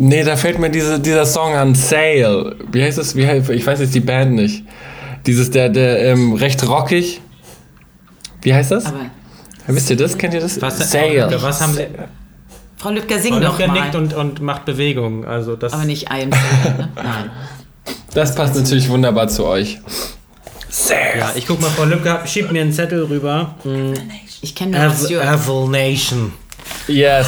Nee, 0.00 0.22
da 0.22 0.36
fällt 0.36 0.60
mir 0.60 0.70
diese, 0.70 1.00
dieser 1.00 1.26
Song 1.26 1.54
an 1.56 1.74
Sale. 1.74 2.54
Wie 2.70 2.84
heißt 2.84 2.98
es? 2.98 3.16
Wie 3.16 3.26
heißt, 3.26 3.50
ich 3.50 3.66
weiß 3.66 3.80
jetzt 3.80 3.94
die 3.96 4.00
Band 4.00 4.32
nicht. 4.32 4.62
Dieses, 5.26 5.50
der, 5.50 5.70
der 5.70 6.12
ähm, 6.12 6.34
recht 6.34 6.66
rockig. 6.68 7.20
Wie 8.42 8.54
heißt 8.54 8.70
das? 8.70 8.86
Aber 8.86 9.00
Wisst 9.66 9.90
ihr 9.90 9.96
das? 9.96 10.16
Kennt 10.16 10.34
ihr 10.34 10.40
das? 10.40 10.62
was, 10.62 10.90
Sale. 10.90 11.36
was 11.42 11.60
haben 11.60 11.74
sie... 11.74 11.86
Frau 12.76 12.90
Lübcker, 12.90 13.18
sing 13.18 13.34
Und 13.34 13.42
doch 13.42 13.58
mal. 13.58 13.72
nickt 13.72 13.96
und, 13.96 14.14
und 14.14 14.40
macht 14.40 14.64
Bewegungen. 14.64 15.24
Also 15.24 15.56
das... 15.56 15.72
Aber 15.72 15.84
nicht 15.84 16.12
Sale, 16.12 16.30
ne? 16.30 16.88
Nein. 16.94 17.30
Das 18.14 18.36
passt 18.36 18.54
natürlich 18.54 18.88
wunderbar 18.88 19.26
zu 19.26 19.44
euch. 19.46 19.80
Ja, 21.18 21.32
ich 21.34 21.46
guck 21.46 21.60
mal, 21.60 21.70
Frau 21.70 21.84
Lübcker, 21.84 22.24
schiebt 22.26 22.52
mir 22.52 22.62
einen 22.62 22.72
Zettel 22.72 23.04
rüber. 23.04 23.56
Ich 24.40 24.54
kenne 24.54 24.78
nur. 24.78 25.22
Evil 25.22 25.68
Nation. 25.68 26.32
Yes, 26.86 27.26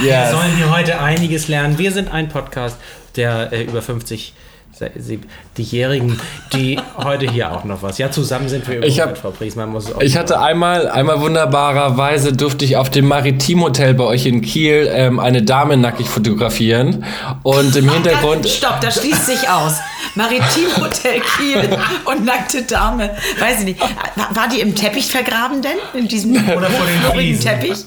Wir 0.00 0.10
yes. 0.10 0.30
sollen 0.30 0.56
hier 0.56 0.70
heute 0.70 1.00
einiges 1.00 1.48
lernen. 1.48 1.78
Wir 1.78 1.92
sind 1.92 2.10
ein 2.12 2.28
Podcast, 2.28 2.76
der 3.16 3.52
äh, 3.52 3.64
über 3.64 3.82
50 3.82 4.34
sie- 4.78 5.20
die 5.56 5.62
Jährigen, 5.62 6.18
die 6.52 6.78
heute 6.96 7.30
hier 7.30 7.52
auch 7.52 7.64
noch 7.64 7.82
was. 7.82 7.98
Ja, 7.98 8.10
zusammen 8.10 8.48
sind 8.48 8.66
wir 8.68 8.82
Ich 8.82 8.96
überhaupt, 8.96 9.16
hab- 9.16 9.22
Frau 9.22 9.30
Priesmann 9.30 9.70
muss 9.70 9.88
es 9.88 9.94
auch 9.94 10.00
Ich 10.00 10.16
hatte 10.16 10.40
einmal, 10.40 10.88
einmal 10.88 11.20
wunderbarerweise 11.20 12.32
durfte 12.32 12.64
ich 12.64 12.76
auf 12.76 12.90
dem 12.90 13.06
Maritimhotel 13.06 13.94
bei 13.94 14.04
euch 14.04 14.26
in 14.26 14.40
Kiel 14.40 14.88
ähm, 14.92 15.20
eine 15.20 15.42
Dame 15.42 15.76
nackig 15.76 16.08
fotografieren 16.08 17.04
und 17.42 17.76
im 17.76 17.90
Hintergrund 17.90 18.48
Stopp, 18.48 18.80
das 18.80 19.00
schließt 19.00 19.26
sich 19.26 19.48
aus. 19.48 19.74
Maritim 20.14 20.66
Hotel 20.78 21.20
Kiel 21.36 21.78
und 22.04 22.24
nackte 22.24 22.62
Dame. 22.62 23.10
Weiß 23.38 23.60
ich 23.60 23.64
nicht. 23.66 23.80
War, 23.80 24.34
war 24.36 24.48
die 24.48 24.60
im 24.60 24.74
Teppich 24.74 25.06
vergraben 25.06 25.62
denn? 25.62 25.76
In 25.98 26.08
diesem 26.08 26.32
Oder 26.56 26.68
vor 26.68 26.86
den 26.86 27.00
florigen 27.00 27.36
Fliesen. 27.38 27.44
Teppich? 27.44 27.78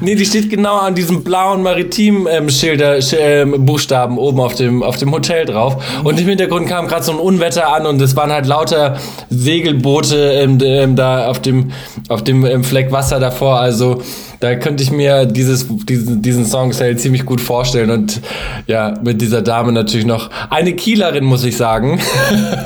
Nee, 0.00 0.14
die 0.14 0.24
steht 0.26 0.48
genau 0.50 0.76
an 0.78 0.94
diesem 0.94 1.22
blauen 1.22 1.62
Maritim-Schilder, 1.62 2.98
ähm, 3.18 3.64
Buchstaben 3.66 4.18
oben 4.18 4.40
auf 4.40 4.54
dem, 4.54 4.82
auf 4.82 4.96
dem 4.96 5.12
Hotel 5.12 5.44
drauf. 5.44 5.65
Und 6.04 6.20
im 6.20 6.28
Hintergrund 6.28 6.68
kam 6.68 6.86
gerade 6.88 7.04
so 7.04 7.12
ein 7.12 7.18
Unwetter 7.18 7.72
an 7.72 7.86
und 7.86 8.00
es 8.00 8.16
waren 8.16 8.30
halt 8.30 8.46
lauter 8.46 8.98
Segelboote 9.30 10.16
ähm, 10.16 10.58
ähm, 10.62 10.96
da 10.96 11.26
auf 11.28 11.40
dem, 11.40 11.72
auf 12.08 12.24
dem 12.24 12.44
ähm, 12.44 12.64
Fleck 12.64 12.92
Wasser 12.92 13.20
davor. 13.20 13.60
Also 13.60 14.02
da 14.40 14.54
könnte 14.56 14.82
ich 14.82 14.90
mir 14.90 15.24
dieses, 15.26 15.66
diesen, 15.68 16.22
diesen 16.22 16.44
Song 16.44 16.72
halt 16.78 17.00
ziemlich 17.00 17.24
gut 17.24 17.40
vorstellen. 17.40 17.90
Und 17.90 18.20
ja, 18.66 18.94
mit 19.02 19.20
dieser 19.20 19.42
Dame 19.42 19.72
natürlich 19.72 20.06
noch 20.06 20.30
eine 20.50 20.74
Kielerin, 20.74 21.24
muss 21.24 21.44
ich 21.44 21.56
sagen. 21.56 22.00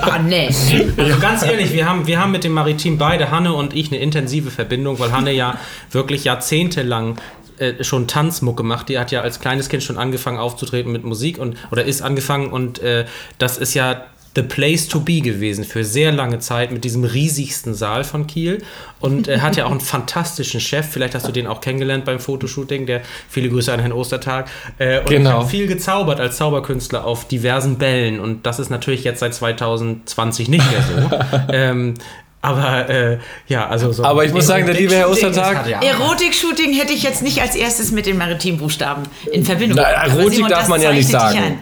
Ah, 0.03 0.19
nee. 0.19 0.49
Also 0.97 1.19
ganz 1.21 1.45
ehrlich, 1.45 1.73
wir 1.73 1.89
haben, 1.89 2.07
wir 2.07 2.21
haben 2.21 2.33
mit 2.33 2.43
dem 2.43 2.53
Maritim 2.53 2.99
beide, 2.99 3.31
Hanne 3.31 3.53
und 3.53 3.77
ich, 3.77 3.93
eine 3.93 4.01
intensive 4.01 4.51
Verbindung, 4.51 4.99
weil 4.99 5.13
Hanne 5.13 5.33
ja 5.33 5.55
wirklich 5.91 6.25
jahrzehntelang 6.25 7.17
äh, 7.61 7.85
schon 7.85 8.07
Tanzmucke 8.09 8.63
macht. 8.63 8.89
Die 8.89 8.99
hat 8.99 9.13
ja 9.13 9.21
als 9.21 9.39
kleines 9.39 9.69
Kind 9.69 9.83
schon 9.83 9.99
angefangen 9.99 10.39
aufzutreten 10.39 10.91
mit 10.91 11.05
Musik 11.05 11.39
und 11.39 11.57
oder 11.71 11.85
ist 11.85 12.03
angefangen 12.03 12.51
und 12.51 12.81
äh, 12.81 13.05
das 13.39 13.59
ist 13.59 13.75
ja 13.75 14.05
the 14.37 14.43
place 14.43 14.87
to 14.87 15.01
be 15.01 15.21
gewesen 15.21 15.65
für 15.65 15.85
sehr 15.85 16.13
lange 16.13 16.39
Zeit 16.39 16.71
mit 16.71 16.85
diesem 16.85 17.03
riesigsten 17.03 17.75
Saal 17.75 18.05
von 18.05 18.29
Kiel 18.29 18.63
und 19.01 19.27
er 19.27 19.43
hat 19.43 19.57
ja 19.57 19.67
auch 19.67 19.73
einen 19.73 19.81
fantastischen 19.95 20.61
Chef. 20.61 20.87
Vielleicht 20.89 21.15
hast 21.15 21.27
du 21.27 21.33
den 21.33 21.47
auch 21.47 21.61
kennengelernt 21.61 22.05
beim 22.05 22.21
Fotoshooting. 22.21 22.87
Der 22.87 23.03
viele 23.29 23.49
Grüße 23.49 23.73
an 23.73 23.81
Herrn 23.81 23.93
Ostertag. 23.93 24.49
Äh, 24.79 25.01
und 25.01 25.09
Genau. 25.09 25.43
hat 25.43 25.51
viel 25.51 25.67
gezaubert 25.67 26.21
als 26.21 26.37
Zauberkünstler 26.37 27.05
auf 27.05 27.27
diversen 27.27 27.77
Bällen 27.79 28.21
und 28.21 28.47
das 28.47 28.59
ist 28.61 28.71
natürlich 28.71 29.05
jetzt 29.05 29.21
seit 29.21 29.35
2020 29.35 30.49
nicht 30.49 30.65
mehr 30.71 30.83
so. 30.83 31.37
ähm, 31.53 31.95
aber 32.43 32.89
äh, 32.89 33.19
ja, 33.49 33.69
also 33.69 33.93
so. 33.93 34.03
Aber 34.05 34.25
ich 34.25 34.33
muss 34.33 34.47
sagen, 34.47 34.65
der 34.65 34.75
liebe 34.75 34.95
Herr 34.95 35.11
Ostertag- 35.11 35.65
das 35.65 35.69
er 35.69 35.79
auch. 35.79 35.83
Erotik-Shooting 35.83 36.73
hätte 36.73 36.93
ich 36.93 37.03
jetzt 37.03 37.23
nicht 37.23 37.43
als 37.43 37.55
erstes 37.55 37.93
mit 37.93 38.07
den 38.07 38.17
Maritimbuchstaben 38.17 39.05
in 39.31 39.45
Verbindung. 39.45 39.79
Na, 39.81 40.07
Erotik 40.07 40.35
Simon, 40.35 40.51
darf 40.51 40.61
das 40.61 40.69
man 40.69 40.81
ja 40.81 40.93
nicht 40.93 41.09
sagen. 41.09 41.59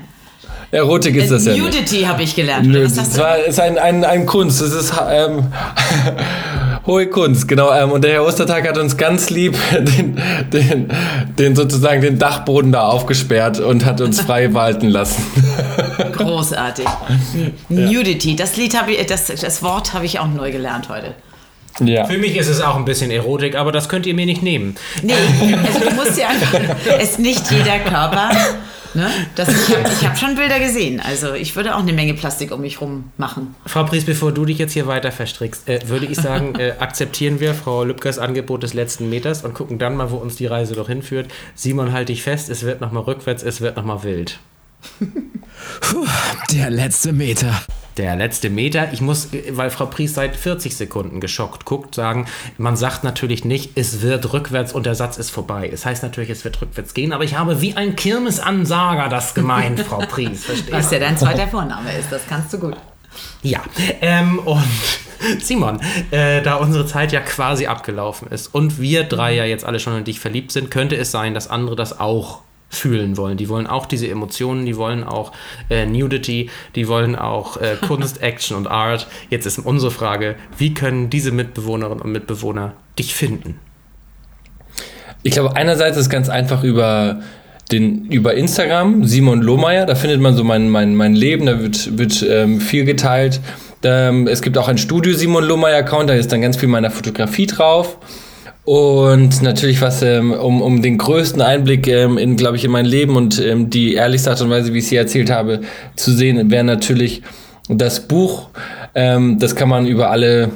Erotik 0.70 1.16
ist 1.16 1.30
das 1.30 1.46
ja 1.46 1.52
nicht. 1.52 1.62
Nudity 1.62 2.02
habe 2.02 2.22
ich 2.22 2.36
gelernt. 2.36 2.66
Nö, 2.66 2.82
das 2.82 3.12
du? 3.12 3.18
war, 3.20 3.38
ist 3.38 3.58
ein, 3.58 3.78
ein, 3.78 4.04
ein 4.04 4.26
Kunst. 4.26 4.60
Es 4.60 4.74
ist 4.74 4.92
ähm, 5.10 5.50
hohe 6.86 7.06
Kunst, 7.06 7.48
genau. 7.48 7.72
Ähm, 7.72 7.90
und 7.90 8.04
der 8.04 8.12
Herr 8.12 8.24
Ostertag 8.24 8.68
hat 8.68 8.76
uns 8.76 8.96
ganz 8.98 9.30
lieb 9.30 9.56
den, 9.72 10.20
den, 10.52 10.88
den 11.38 11.56
sozusagen 11.56 12.02
den 12.02 12.18
Dachboden 12.18 12.70
da 12.70 12.82
aufgesperrt 12.82 13.60
und 13.60 13.86
hat 13.86 14.02
uns 14.02 14.20
frei 14.20 14.52
walten 14.52 14.88
lassen. 14.88 15.24
Großartig. 16.12 16.86
Nudity, 17.68 18.36
das 18.36 18.56
Lied 18.56 18.78
habe 18.78 18.92
ich, 18.92 19.06
das, 19.06 19.26
das 19.26 19.62
Wort 19.62 19.94
habe 19.94 20.06
ich 20.06 20.18
auch 20.18 20.28
neu 20.28 20.50
gelernt 20.50 20.88
heute. 20.88 21.14
ja. 21.80 22.04
Für 22.06 22.18
mich 22.18 22.36
ist 22.36 22.48
es 22.48 22.60
auch 22.60 22.76
ein 22.76 22.84
bisschen 22.84 23.10
Erotik, 23.10 23.56
aber 23.56 23.72
das 23.72 23.88
könnt 23.88 24.06
ihr 24.06 24.14
mir 24.14 24.26
nicht 24.26 24.42
nehmen. 24.42 24.76
Nee, 25.02 25.14
also 25.14 25.88
du 25.88 25.94
musst 25.94 26.18
ja 26.18 26.28
einfach, 26.28 26.76
es 26.98 27.10
ist 27.10 27.18
nicht 27.18 27.50
jeder 27.50 27.78
Körper. 27.80 28.30
Ne? 28.94 29.10
Das, 29.34 29.48
ich 29.48 29.76
habe 29.76 29.88
ich 29.88 30.06
hab 30.06 30.18
schon 30.18 30.34
Bilder 30.34 30.58
gesehen. 30.58 31.00
Also 31.00 31.34
ich 31.34 31.54
würde 31.56 31.74
auch 31.76 31.80
eine 31.80 31.92
Menge 31.92 32.14
Plastik 32.14 32.52
um 32.52 32.62
mich 32.62 32.80
rum 32.80 33.12
machen. 33.16 33.54
Frau 33.66 33.84
Pries, 33.84 34.04
bevor 34.04 34.32
du 34.32 34.44
dich 34.44 34.58
jetzt 34.58 34.72
hier 34.72 34.86
weiter 34.86 35.12
verstrickst, 35.12 35.68
äh, 35.68 35.80
würde 35.88 36.06
ich 36.06 36.16
sagen, 36.16 36.54
äh, 36.58 36.72
akzeptieren 36.78 37.38
wir 37.38 37.54
Frau 37.54 37.84
Lübkers 37.84 38.18
Angebot 38.18 38.62
des 38.62 38.74
letzten 38.74 39.10
Meters 39.10 39.44
und 39.44 39.54
gucken 39.54 39.78
dann 39.78 39.96
mal, 39.96 40.10
wo 40.10 40.16
uns 40.16 40.36
die 40.36 40.46
Reise 40.46 40.74
doch 40.74 40.88
hinführt. 40.88 41.28
Simon, 41.54 41.92
halt 41.92 42.08
dich 42.08 42.22
fest, 42.22 42.48
es 42.48 42.62
wird 42.62 42.80
nochmal 42.80 43.02
rückwärts, 43.02 43.42
es 43.42 43.60
wird 43.60 43.76
nochmal 43.76 44.02
wild. 44.02 44.38
Der 46.52 46.70
letzte 46.70 47.12
Meter. 47.12 47.60
Der 47.96 48.14
letzte 48.14 48.48
Meter, 48.48 48.92
ich 48.92 49.00
muss, 49.00 49.28
weil 49.50 49.70
Frau 49.70 49.86
Pries 49.86 50.14
seit 50.14 50.36
40 50.36 50.76
Sekunden 50.76 51.20
geschockt 51.20 51.64
guckt, 51.64 51.96
sagen, 51.96 52.26
man 52.56 52.76
sagt 52.76 53.02
natürlich 53.02 53.44
nicht, 53.44 53.72
es 53.74 54.02
wird 54.02 54.32
rückwärts 54.32 54.72
und 54.72 54.86
der 54.86 54.94
Satz 54.94 55.18
ist 55.18 55.30
vorbei. 55.30 55.68
Es 55.72 55.84
heißt 55.84 56.04
natürlich, 56.04 56.30
es 56.30 56.44
wird 56.44 56.62
rückwärts 56.62 56.94
gehen, 56.94 57.12
aber 57.12 57.24
ich 57.24 57.36
habe 57.36 57.60
wie 57.60 57.74
ein 57.74 57.96
Kirmesansager 57.96 59.08
das 59.08 59.34
gemeint, 59.34 59.80
Frau 59.80 59.98
Pries, 59.98 60.44
verstehst 60.44 60.72
Was 60.72 60.92
ja 60.92 61.00
dein 61.00 61.18
zweiter 61.18 61.48
Vorname 61.48 61.92
ist, 61.98 62.12
das 62.12 62.22
kannst 62.28 62.52
du 62.52 62.58
gut. 62.58 62.76
Ja, 63.42 63.62
ähm, 64.00 64.38
und 64.38 64.62
Simon, 65.40 65.80
äh, 66.12 66.40
da 66.40 66.54
unsere 66.54 66.86
Zeit 66.86 67.10
ja 67.10 67.18
quasi 67.18 67.66
abgelaufen 67.66 68.28
ist 68.28 68.54
und 68.54 68.80
wir 68.80 69.04
drei 69.04 69.34
ja 69.34 69.44
jetzt 69.44 69.64
alle 69.64 69.80
schon 69.80 69.96
in 69.96 70.04
dich 70.04 70.20
verliebt 70.20 70.52
sind, 70.52 70.70
könnte 70.70 70.94
es 70.96 71.10
sein, 71.10 71.34
dass 71.34 71.48
andere 71.48 71.74
das 71.74 71.98
auch 71.98 72.42
fühlen 72.68 73.16
wollen. 73.16 73.36
Die 73.36 73.48
wollen 73.48 73.66
auch 73.66 73.86
diese 73.86 74.08
Emotionen, 74.08 74.66
die 74.66 74.76
wollen 74.76 75.04
auch 75.04 75.32
äh, 75.70 75.86
Nudity, 75.86 76.50
die 76.74 76.88
wollen 76.88 77.16
auch 77.16 77.56
äh, 77.56 77.76
Kunst, 77.86 78.22
Action 78.22 78.56
und 78.56 78.66
Art. 78.66 79.06
Jetzt 79.30 79.46
ist 79.46 79.58
unsere 79.58 79.90
Frage, 79.90 80.36
wie 80.56 80.74
können 80.74 81.10
diese 81.10 81.32
Mitbewohnerinnen 81.32 82.02
und 82.02 82.12
Mitbewohner 82.12 82.74
dich 82.98 83.14
finden? 83.14 83.58
Ich 85.22 85.32
glaube, 85.32 85.56
einerseits 85.56 85.96
ist 85.96 86.10
ganz 86.10 86.28
einfach 86.28 86.62
über 86.62 87.20
den 87.72 88.06
über 88.06 88.34
Instagram, 88.34 89.04
Simon 89.04 89.42
Lohmeier, 89.42 89.84
da 89.84 89.94
findet 89.94 90.20
man 90.20 90.34
so 90.34 90.44
mein, 90.44 90.70
mein, 90.70 90.94
mein 90.94 91.14
Leben, 91.14 91.46
da 91.46 91.60
wird, 91.60 91.98
wird 91.98 92.24
ähm, 92.26 92.60
viel 92.60 92.84
geteilt. 92.84 93.40
Ähm, 93.84 94.26
es 94.26 94.42
gibt 94.42 94.56
auch 94.56 94.68
ein 94.68 94.78
Studio 94.78 95.14
Simon 95.14 95.44
Lohmeier 95.44 95.78
Account, 95.78 96.08
da 96.08 96.14
ist 96.14 96.32
dann 96.32 96.40
ganz 96.40 96.56
viel 96.56 96.68
meiner 96.68 96.90
Fotografie 96.90 97.46
drauf. 97.46 97.98
Und 98.68 99.40
natürlich 99.40 99.80
was, 99.80 100.02
ähm, 100.02 100.30
um, 100.30 100.60
um 100.60 100.82
den 100.82 100.98
größten 100.98 101.40
Einblick 101.40 101.86
ähm, 101.86 102.18
in, 102.18 102.36
glaube 102.36 102.58
ich, 102.58 102.66
in 102.66 102.70
mein 102.70 102.84
Leben 102.84 103.16
und 103.16 103.42
ähm, 103.42 103.70
die 103.70 103.94
ehrlichste 103.94 104.28
Art 104.28 104.42
und 104.42 104.50
Weise, 104.50 104.74
wie 104.74 104.78
ich 104.80 104.84
es 104.84 104.90
hier 104.90 105.00
erzählt 105.00 105.30
habe, 105.30 105.62
zu 105.96 106.12
sehen, 106.12 106.50
wäre 106.50 106.64
natürlich 106.64 107.22
das 107.70 108.06
Buch. 108.06 108.50
Ähm, 108.94 109.38
das 109.38 109.56
kann 109.56 109.70
man 109.70 109.86
über 109.86 110.10
alle 110.10 110.50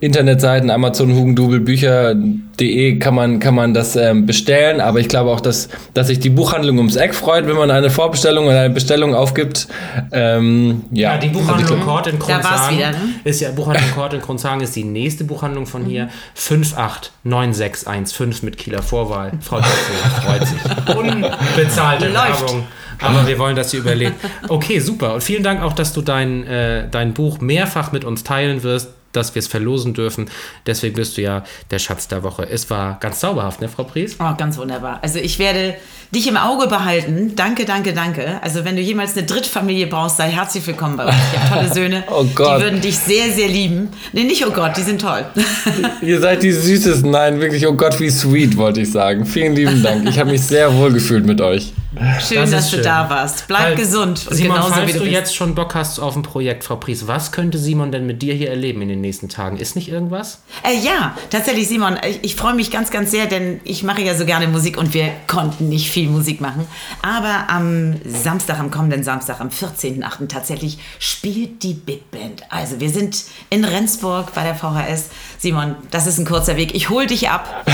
Internetseiten, 0.00 0.70
Amazon, 0.70 1.12
Hugendubel, 1.12 1.58
Bücher.de 1.58 3.00
kann 3.00 3.14
man, 3.14 3.40
kann 3.40 3.54
man 3.54 3.74
das 3.74 3.96
ähm, 3.96 4.26
bestellen. 4.26 4.80
Aber 4.80 5.00
ich 5.00 5.08
glaube 5.08 5.30
auch, 5.30 5.40
dass, 5.40 5.68
dass 5.92 6.06
sich 6.06 6.20
die 6.20 6.30
Buchhandlung 6.30 6.78
ums 6.78 6.94
Eck 6.96 7.14
freut, 7.14 7.48
wenn 7.48 7.56
man 7.56 7.70
eine 7.70 7.90
Vorbestellung 7.90 8.46
oder 8.46 8.60
eine 8.60 8.74
Bestellung 8.74 9.16
aufgibt. 9.16 9.66
Ähm, 10.12 10.84
ja. 10.92 11.14
Ja, 11.14 11.18
die 11.18 11.28
Also 11.28 11.40
Buchhandlung 11.40 11.80
Kort 11.80 12.06
in 12.06 12.20
war's 12.20 12.28
Kronzagen 12.28 12.76
wieder, 12.76 12.92
ne? 12.92 12.98
ist 13.24 13.40
ja 13.40 13.50
Buchhandlung 13.50 13.90
Kort 13.94 14.14
in 14.14 14.22
Kronzagen 14.22 14.60
ist 14.60 14.76
die 14.76 14.84
nächste 14.84 15.24
Buchhandlung 15.24 15.66
von 15.66 15.84
hier 15.84 16.10
589615 16.34 18.44
mit 18.44 18.56
Kieler 18.56 18.82
Vorwahl. 18.82 19.32
Frau 19.40 19.56
Döpfel 19.56 19.96
freut 20.22 20.46
sich. 20.46 20.58
Unbezahlte. 20.96 22.14
Werbung. 22.14 22.66
Aber 23.00 23.26
wir 23.26 23.38
wollen, 23.38 23.56
dass 23.56 23.70
sie 23.70 23.78
überlebt. 23.78 24.14
Okay, 24.48 24.80
super. 24.80 25.14
Und 25.14 25.22
vielen 25.22 25.42
Dank 25.42 25.62
auch, 25.62 25.72
dass 25.72 25.92
du 25.92 26.02
dein, 26.02 26.46
äh, 26.46 26.88
dein 26.90 27.14
Buch 27.14 27.40
mehrfach 27.40 27.92
mit 27.92 28.04
uns 28.04 28.24
teilen 28.24 28.62
wirst, 28.62 28.90
dass 29.12 29.34
wir 29.34 29.40
es 29.40 29.46
verlosen 29.46 29.94
dürfen. 29.94 30.26
Deswegen 30.66 30.94
bist 30.94 31.16
du 31.16 31.22
ja 31.22 31.44
der 31.70 31.78
Schatz 31.78 32.08
der 32.08 32.22
Woche. 32.22 32.48
Es 32.48 32.70
war 32.70 32.98
ganz 33.00 33.20
zauberhaft, 33.20 33.60
ne, 33.60 33.68
Frau 33.68 33.84
Pries? 33.84 34.16
Oh, 34.20 34.34
ganz 34.36 34.58
wunderbar. 34.58 34.98
Also 35.02 35.18
ich 35.18 35.38
werde 35.38 35.74
dich 36.14 36.26
im 36.26 36.36
Auge 36.36 36.68
behalten. 36.68 37.34
Danke, 37.36 37.64
danke, 37.64 37.92
danke. 37.92 38.40
Also 38.42 38.64
wenn 38.64 38.76
du 38.76 38.82
jemals 38.82 39.16
eine 39.16 39.26
Drittfamilie 39.26 39.86
brauchst, 39.86 40.16
sei 40.16 40.30
herzlich 40.30 40.66
willkommen 40.66 40.96
bei 40.96 41.04
uns. 41.06 41.14
Ich 41.32 41.38
habe 41.38 41.54
tolle 41.54 41.74
Söhne. 41.74 42.04
Oh 42.10 42.24
Gott. 42.34 42.58
Die 42.58 42.64
würden 42.64 42.80
dich 42.80 42.98
sehr, 42.98 43.30
sehr 43.30 43.48
lieben. 43.48 43.90
Nee, 44.12 44.24
nicht 44.24 44.44
oh 44.46 44.50
Gott, 44.50 44.76
die 44.76 44.82
sind 44.82 45.00
toll. 45.00 45.24
Ihr 46.02 46.20
seid 46.20 46.42
die 46.42 46.52
süßesten. 46.52 47.10
Nein, 47.10 47.40
wirklich, 47.40 47.66
oh 47.66 47.74
Gott, 47.74 48.00
wie 48.00 48.10
sweet, 48.10 48.56
wollte 48.56 48.80
ich 48.80 48.90
sagen. 48.90 49.24
Vielen 49.26 49.54
lieben 49.54 49.82
Dank. 49.82 50.08
Ich 50.08 50.18
habe 50.18 50.30
mich 50.30 50.42
sehr 50.42 50.74
wohl 50.74 50.92
gefühlt 50.92 51.26
mit 51.26 51.40
euch. 51.40 51.72
Schön, 52.20 52.42
Das 52.42 52.50
dass 52.50 52.64
ist 52.66 52.72
du 52.72 52.76
schön. 52.76 52.84
da 52.84 53.08
warst. 53.08 53.46
Bleib 53.48 53.62
Halt, 53.62 53.78
gesund 53.78 54.26
und 54.28 54.36
Simon, 54.36 54.56
genauso 54.56 54.74
falls 54.74 54.88
wie 54.88 54.92
du, 54.92 55.04
du 55.04 55.06
jetzt 55.06 55.34
schon 55.34 55.54
Bock 55.54 55.74
hast 55.74 55.98
auf 55.98 56.16
ein 56.16 56.22
Projekt, 56.22 56.64
Frau 56.64 56.76
Pries, 56.76 57.06
was 57.06 57.32
könnte 57.32 57.56
Simon 57.56 57.90
denn 57.92 58.04
mit 58.06 58.20
dir 58.20 58.34
hier 58.34 58.50
erleben 58.50 58.82
in 58.82 58.88
den 58.88 59.00
nächsten 59.00 59.30
Tagen? 59.30 59.56
Ist 59.56 59.74
nicht 59.74 59.88
irgendwas? 59.88 60.42
Äh, 60.64 60.76
ja, 60.84 61.16
tatsächlich, 61.30 61.66
Simon. 61.66 61.98
Ich, 62.06 62.22
ich 62.24 62.36
freue 62.36 62.52
mich 62.54 62.70
ganz, 62.70 62.90
ganz 62.90 63.10
sehr, 63.10 63.24
denn 63.26 63.60
ich 63.64 63.84
mache 63.84 64.02
ja 64.02 64.14
so 64.14 64.26
gerne 64.26 64.48
Musik 64.48 64.76
und 64.76 64.92
wir 64.92 65.10
konnten 65.28 65.70
nicht 65.70 65.90
viel 65.90 66.10
Musik 66.10 66.42
machen. 66.42 66.66
Aber 67.00 67.48
am 67.48 67.94
Samstag, 68.04 68.58
am 68.58 68.70
kommenden 68.70 69.02
Samstag, 69.02 69.40
am 69.40 69.48
14.8. 69.48 70.28
tatsächlich 70.28 70.78
spielt 70.98 71.62
die 71.62 71.72
Big 71.72 72.10
Band. 72.10 72.42
Also 72.50 72.80
wir 72.80 72.90
sind 72.90 73.24
in 73.48 73.64
Rendsburg 73.64 74.34
bei 74.34 74.42
der 74.44 74.54
VHS. 74.54 75.06
Simon, 75.38 75.74
das 75.90 76.06
ist 76.06 76.18
ein 76.18 76.26
kurzer 76.26 76.56
Weg. 76.58 76.74
Ich 76.74 76.90
hole 76.90 77.06
dich 77.06 77.30
ab 77.30 77.64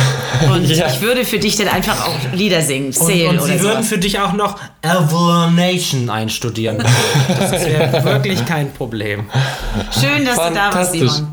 und 0.53 0.69
Ja. 0.69 0.87
ich 0.87 1.01
würde 1.01 1.25
für 1.25 1.39
dich 1.39 1.57
dann 1.57 1.69
einfach 1.69 2.07
auch 2.07 2.33
Lieder 2.33 2.63
singen. 2.63 2.87
Und, 2.87 2.95
Sail 2.95 3.29
und 3.29 3.37
oder 3.39 3.47
sie 3.47 3.61
würden 3.61 3.73
sowas. 3.77 3.89
für 3.89 3.99
dich 3.99 4.19
auch 4.21 4.33
noch 4.33 4.57
Evolution 4.83 6.11
einstudieren. 6.11 6.79
Das 7.29 7.65
wäre 7.67 8.05
wirklich 8.05 8.45
kein 8.47 8.73
Problem. 8.73 9.25
Schön, 9.93 10.25
dass 10.25 10.37
du 10.37 10.55
da 10.55 10.75
warst. 10.75 10.93
Simon. 10.93 11.29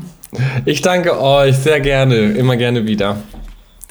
Ich 0.64 0.80
danke 0.80 1.20
euch 1.20 1.56
sehr 1.56 1.80
gerne. 1.80 2.16
Immer 2.16 2.56
gerne 2.56 2.86
wieder. 2.86 3.16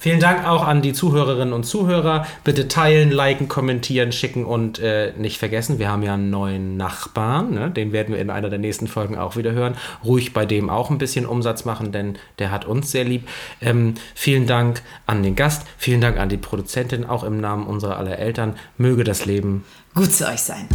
Vielen 0.02 0.20
Dank 0.20 0.48
auch 0.48 0.66
an 0.66 0.82
die 0.82 0.94
Zuhörerinnen 0.94 1.54
und 1.54 1.64
Zuhörer. 1.64 2.26
Bitte 2.44 2.68
teilen, 2.68 3.12
liken, 3.12 3.48
kommentieren, 3.48 4.12
schicken 4.12 4.46
und 4.46 4.80
äh, 4.80 5.14
nicht 5.16 5.38
vergessen, 5.38 5.78
wir 5.78 5.92
haben 5.92 6.02
ja 6.02 6.16
einen 6.16 6.32
neuen 6.32 6.76
Nachbarn. 6.76 7.54
Ne? 7.54 7.70
Den 7.70 7.92
werden 7.92 8.16
wir 8.16 8.20
in 8.20 8.32
einer 8.32 8.50
der 8.50 8.58
nächsten 8.58 8.88
Folgen 8.88 9.16
auch 9.16 9.36
wieder 9.36 9.52
hören. 9.52 9.76
Ruhig 10.04 10.34
bei 10.34 10.48
dem 10.48 10.72
auch 10.72 10.90
ein 10.90 10.98
bisschen 10.98 11.28
Umsatz 11.28 11.66
machen, 11.66 11.92
denn 11.92 12.18
der 12.40 12.50
hat 12.50 12.66
uns 12.66 12.90
sehr 12.90 13.04
lieb. 13.04 13.28
Ähm, 13.62 13.94
vielen 14.16 14.48
Dank 14.48 14.82
an 15.06 15.22
den 15.22 15.36
Gast. 15.36 15.68
Vielen 15.78 16.02
Dank 16.02 16.18
an 16.18 16.30
die 16.30 16.38
Produzentin, 16.38 17.06
auch 17.06 17.24
im 17.24 17.40
Namen 17.40 17.68
unserer 17.68 17.98
aller 17.98 18.18
Eltern. 18.18 18.56
Möge 18.80 19.04
das 19.04 19.28
Leben 19.28 19.66
Gut 19.94 20.12
zu 20.12 20.28
euch 20.28 20.42
sein. 20.42 20.68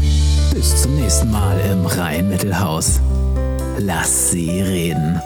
Bis 0.55 0.83
zum 0.83 0.95
nächsten 0.95 1.33
Mal 1.33 1.59
im 1.73 1.85
Rhein-Mittelhaus. 1.85 3.01
Lass 3.79 4.31
sie 4.31 4.61
reden. 4.61 5.21